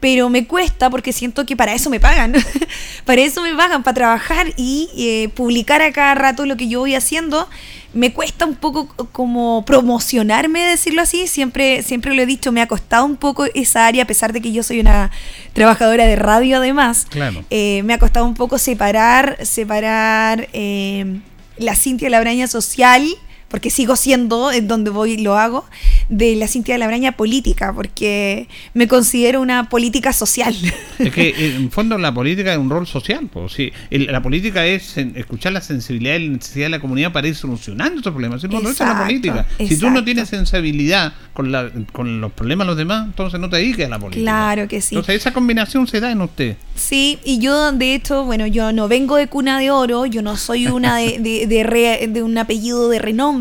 [0.00, 2.34] pero me cuesta porque siento que para eso me pagan.
[3.04, 6.80] para eso me pagan, para trabajar y eh, publicar a cada rato lo que yo
[6.80, 7.48] voy haciendo
[7.94, 11.26] me cuesta un poco como promocionarme, decirlo así.
[11.26, 14.40] Siempre, siempre lo he dicho, me ha costado un poco esa área, a pesar de
[14.40, 15.10] que yo soy una
[15.52, 17.06] trabajadora de radio además.
[17.08, 17.44] Claro.
[17.50, 21.20] Eh, me ha costado un poco separar, separar eh,
[21.56, 23.06] la Cintia Labraña social
[23.48, 25.64] porque sigo siendo, en donde voy lo hago,
[26.08, 30.54] de la Cintia de la Braña política, porque me considero una política social.
[30.98, 33.72] Es que en fondo la política es un rol social, pues, sí.
[33.90, 37.98] la política es escuchar la sensibilidad y la necesidad de la comunidad para ir solucionando
[37.98, 38.42] estos problemas.
[38.44, 39.46] no, es la política.
[39.58, 43.48] Si tú no tienes sensibilidad con, la, con los problemas de los demás, entonces no
[43.48, 44.22] te dediques a la política.
[44.22, 44.96] Claro que sí.
[44.96, 46.56] Entonces esa combinación se da en usted.
[46.74, 50.36] Sí, y yo de hecho, bueno, yo no vengo de cuna de oro, yo no
[50.36, 53.37] soy una de, de, de un apellido de renombre,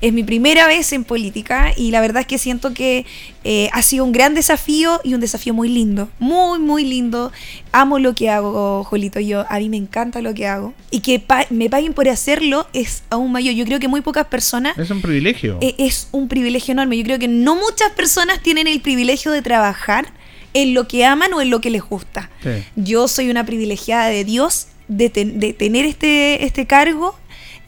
[0.00, 3.04] es mi primera vez en política y la verdad es que siento que
[3.44, 7.32] eh, ha sido un gran desafío y un desafío muy lindo, muy, muy lindo.
[7.72, 9.20] Amo lo que hago, Jolito.
[9.20, 10.74] Yo, a mí me encanta lo que hago.
[10.90, 13.54] Y que me paguen por hacerlo es aún mayor.
[13.54, 14.78] Yo creo que muy pocas personas...
[14.78, 15.58] Es un privilegio.
[15.60, 16.96] Eh, es un privilegio enorme.
[16.98, 20.12] Yo creo que no muchas personas tienen el privilegio de trabajar
[20.54, 22.30] en lo que aman o en lo que les gusta.
[22.76, 27.14] Yo soy una privilegiada de Dios de, de tener este, este cargo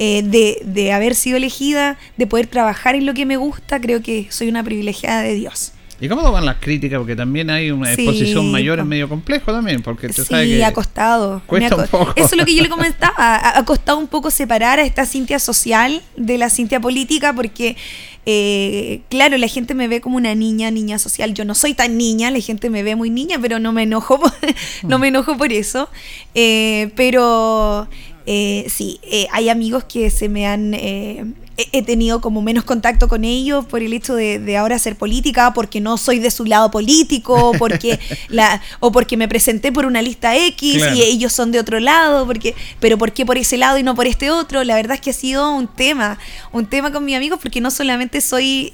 [0.02, 4.00] eh, de, de haber sido elegida, de poder trabajar en lo que me gusta, creo
[4.00, 5.74] que soy una privilegiada de Dios.
[6.00, 6.98] ¿Y cómo van las críticas?
[6.98, 10.72] Porque también hay una exposición mayor, es medio complejo también, porque te sí, que ha
[10.72, 11.42] costado.
[11.44, 12.12] Cuesta un poco.
[12.16, 15.38] Eso es lo que yo le comentaba, ha, costado un poco separar a esta Cintia
[15.38, 17.76] social de la Cintia política, porque,
[18.24, 21.34] eh, claro, la gente me ve como una niña, niña social.
[21.34, 24.18] Yo no soy tan niña, la gente me ve muy niña, pero no me enojo,
[24.84, 25.90] no me enojo por eso.
[26.34, 27.88] Eh, pero
[28.26, 30.74] eh, sí, eh, hay amigos que se me han...
[30.74, 31.24] Eh,
[31.72, 35.78] he tenido como menos contacto con ellos por el hecho de, ahora hacer política, porque
[35.78, 37.98] no soy de su lado político, porque
[38.28, 42.24] la, o porque me presenté por una lista X y ellos son de otro lado,
[42.24, 44.64] porque, pero ¿por qué por ese lado y no por este otro?
[44.64, 46.18] La verdad es que ha sido un tema,
[46.50, 48.72] un tema con mis amigos, porque no solamente soy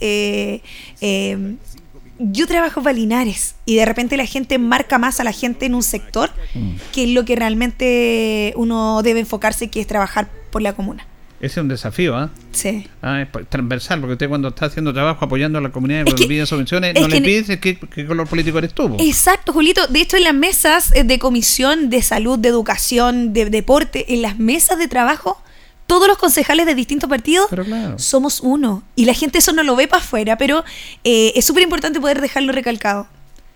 [2.19, 5.75] yo trabajo para Linares y de repente la gente marca más a la gente en
[5.75, 6.71] un sector mm.
[6.93, 11.07] que es lo que realmente uno debe enfocarse, que es trabajar por la comuna.
[11.39, 12.31] Ese es un desafío, ¿ah?
[12.53, 12.89] Sí.
[13.03, 16.47] Ah, es transversal, porque usted cuando está haciendo trabajo apoyando a la comunidad cuando pide
[16.47, 18.97] subvenciones, no le pide qué, color político eres tú.
[18.99, 19.87] Exacto, Julito.
[19.87, 24.23] De hecho, en las mesas eh, de comisión de salud, de educación, de deporte, en
[24.23, 25.43] las mesas de trabajo,
[25.87, 27.49] todos los concejales de distintos partidos
[27.97, 28.83] somos uno.
[28.95, 30.65] Y la gente eso no lo ve para afuera, pero
[31.05, 33.07] eh, es súper importante poder dejarlo recalcado.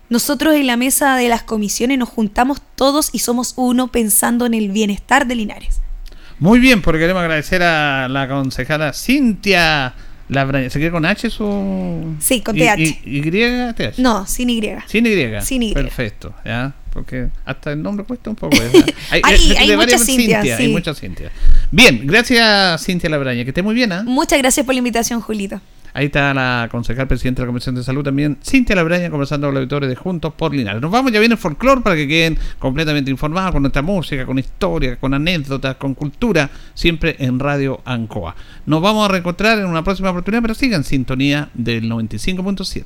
[0.09, 4.53] Nosotros en la mesa de las comisiones nos juntamos todos y somos uno pensando en
[4.53, 5.79] el bienestar de Linares.
[6.39, 9.93] Muy bien, porque queremos agradecer a la concejala Cintia.
[10.27, 12.15] ¿Se quiere con H su...?
[12.19, 13.01] Sí, con TH.
[13.05, 13.99] ¿Y, TH?
[13.99, 14.61] No, sin Y.
[14.87, 15.41] Sin Y.
[15.41, 15.73] Sin Y.
[15.73, 16.73] Perfecto, ¿ya?
[16.91, 18.57] Porque hasta el nombre cuesta un poco.
[19.11, 21.31] hay, hay, muchas Cintia, Cintia Hay muchas Cintia.
[21.71, 23.43] Bien, gracias Cintia Labraña.
[23.43, 24.03] Que esté muy bien, ¿ah?
[24.05, 25.61] Muchas gracias por la invitación, Julito.
[25.93, 29.55] Ahí está la concejal presidenta de la Comisión de Salud también, Cintia Labraña, conversando con
[29.55, 30.81] los auditores de Juntos por Linares.
[30.81, 34.39] Nos vamos, ya viene el folclore para que queden completamente informados con nuestra música, con
[34.39, 38.35] historia, con anécdotas, con cultura, siempre en Radio Ancoa.
[38.65, 42.85] Nos vamos a reencontrar en una próxima oportunidad, pero sigan sintonía del 95.7.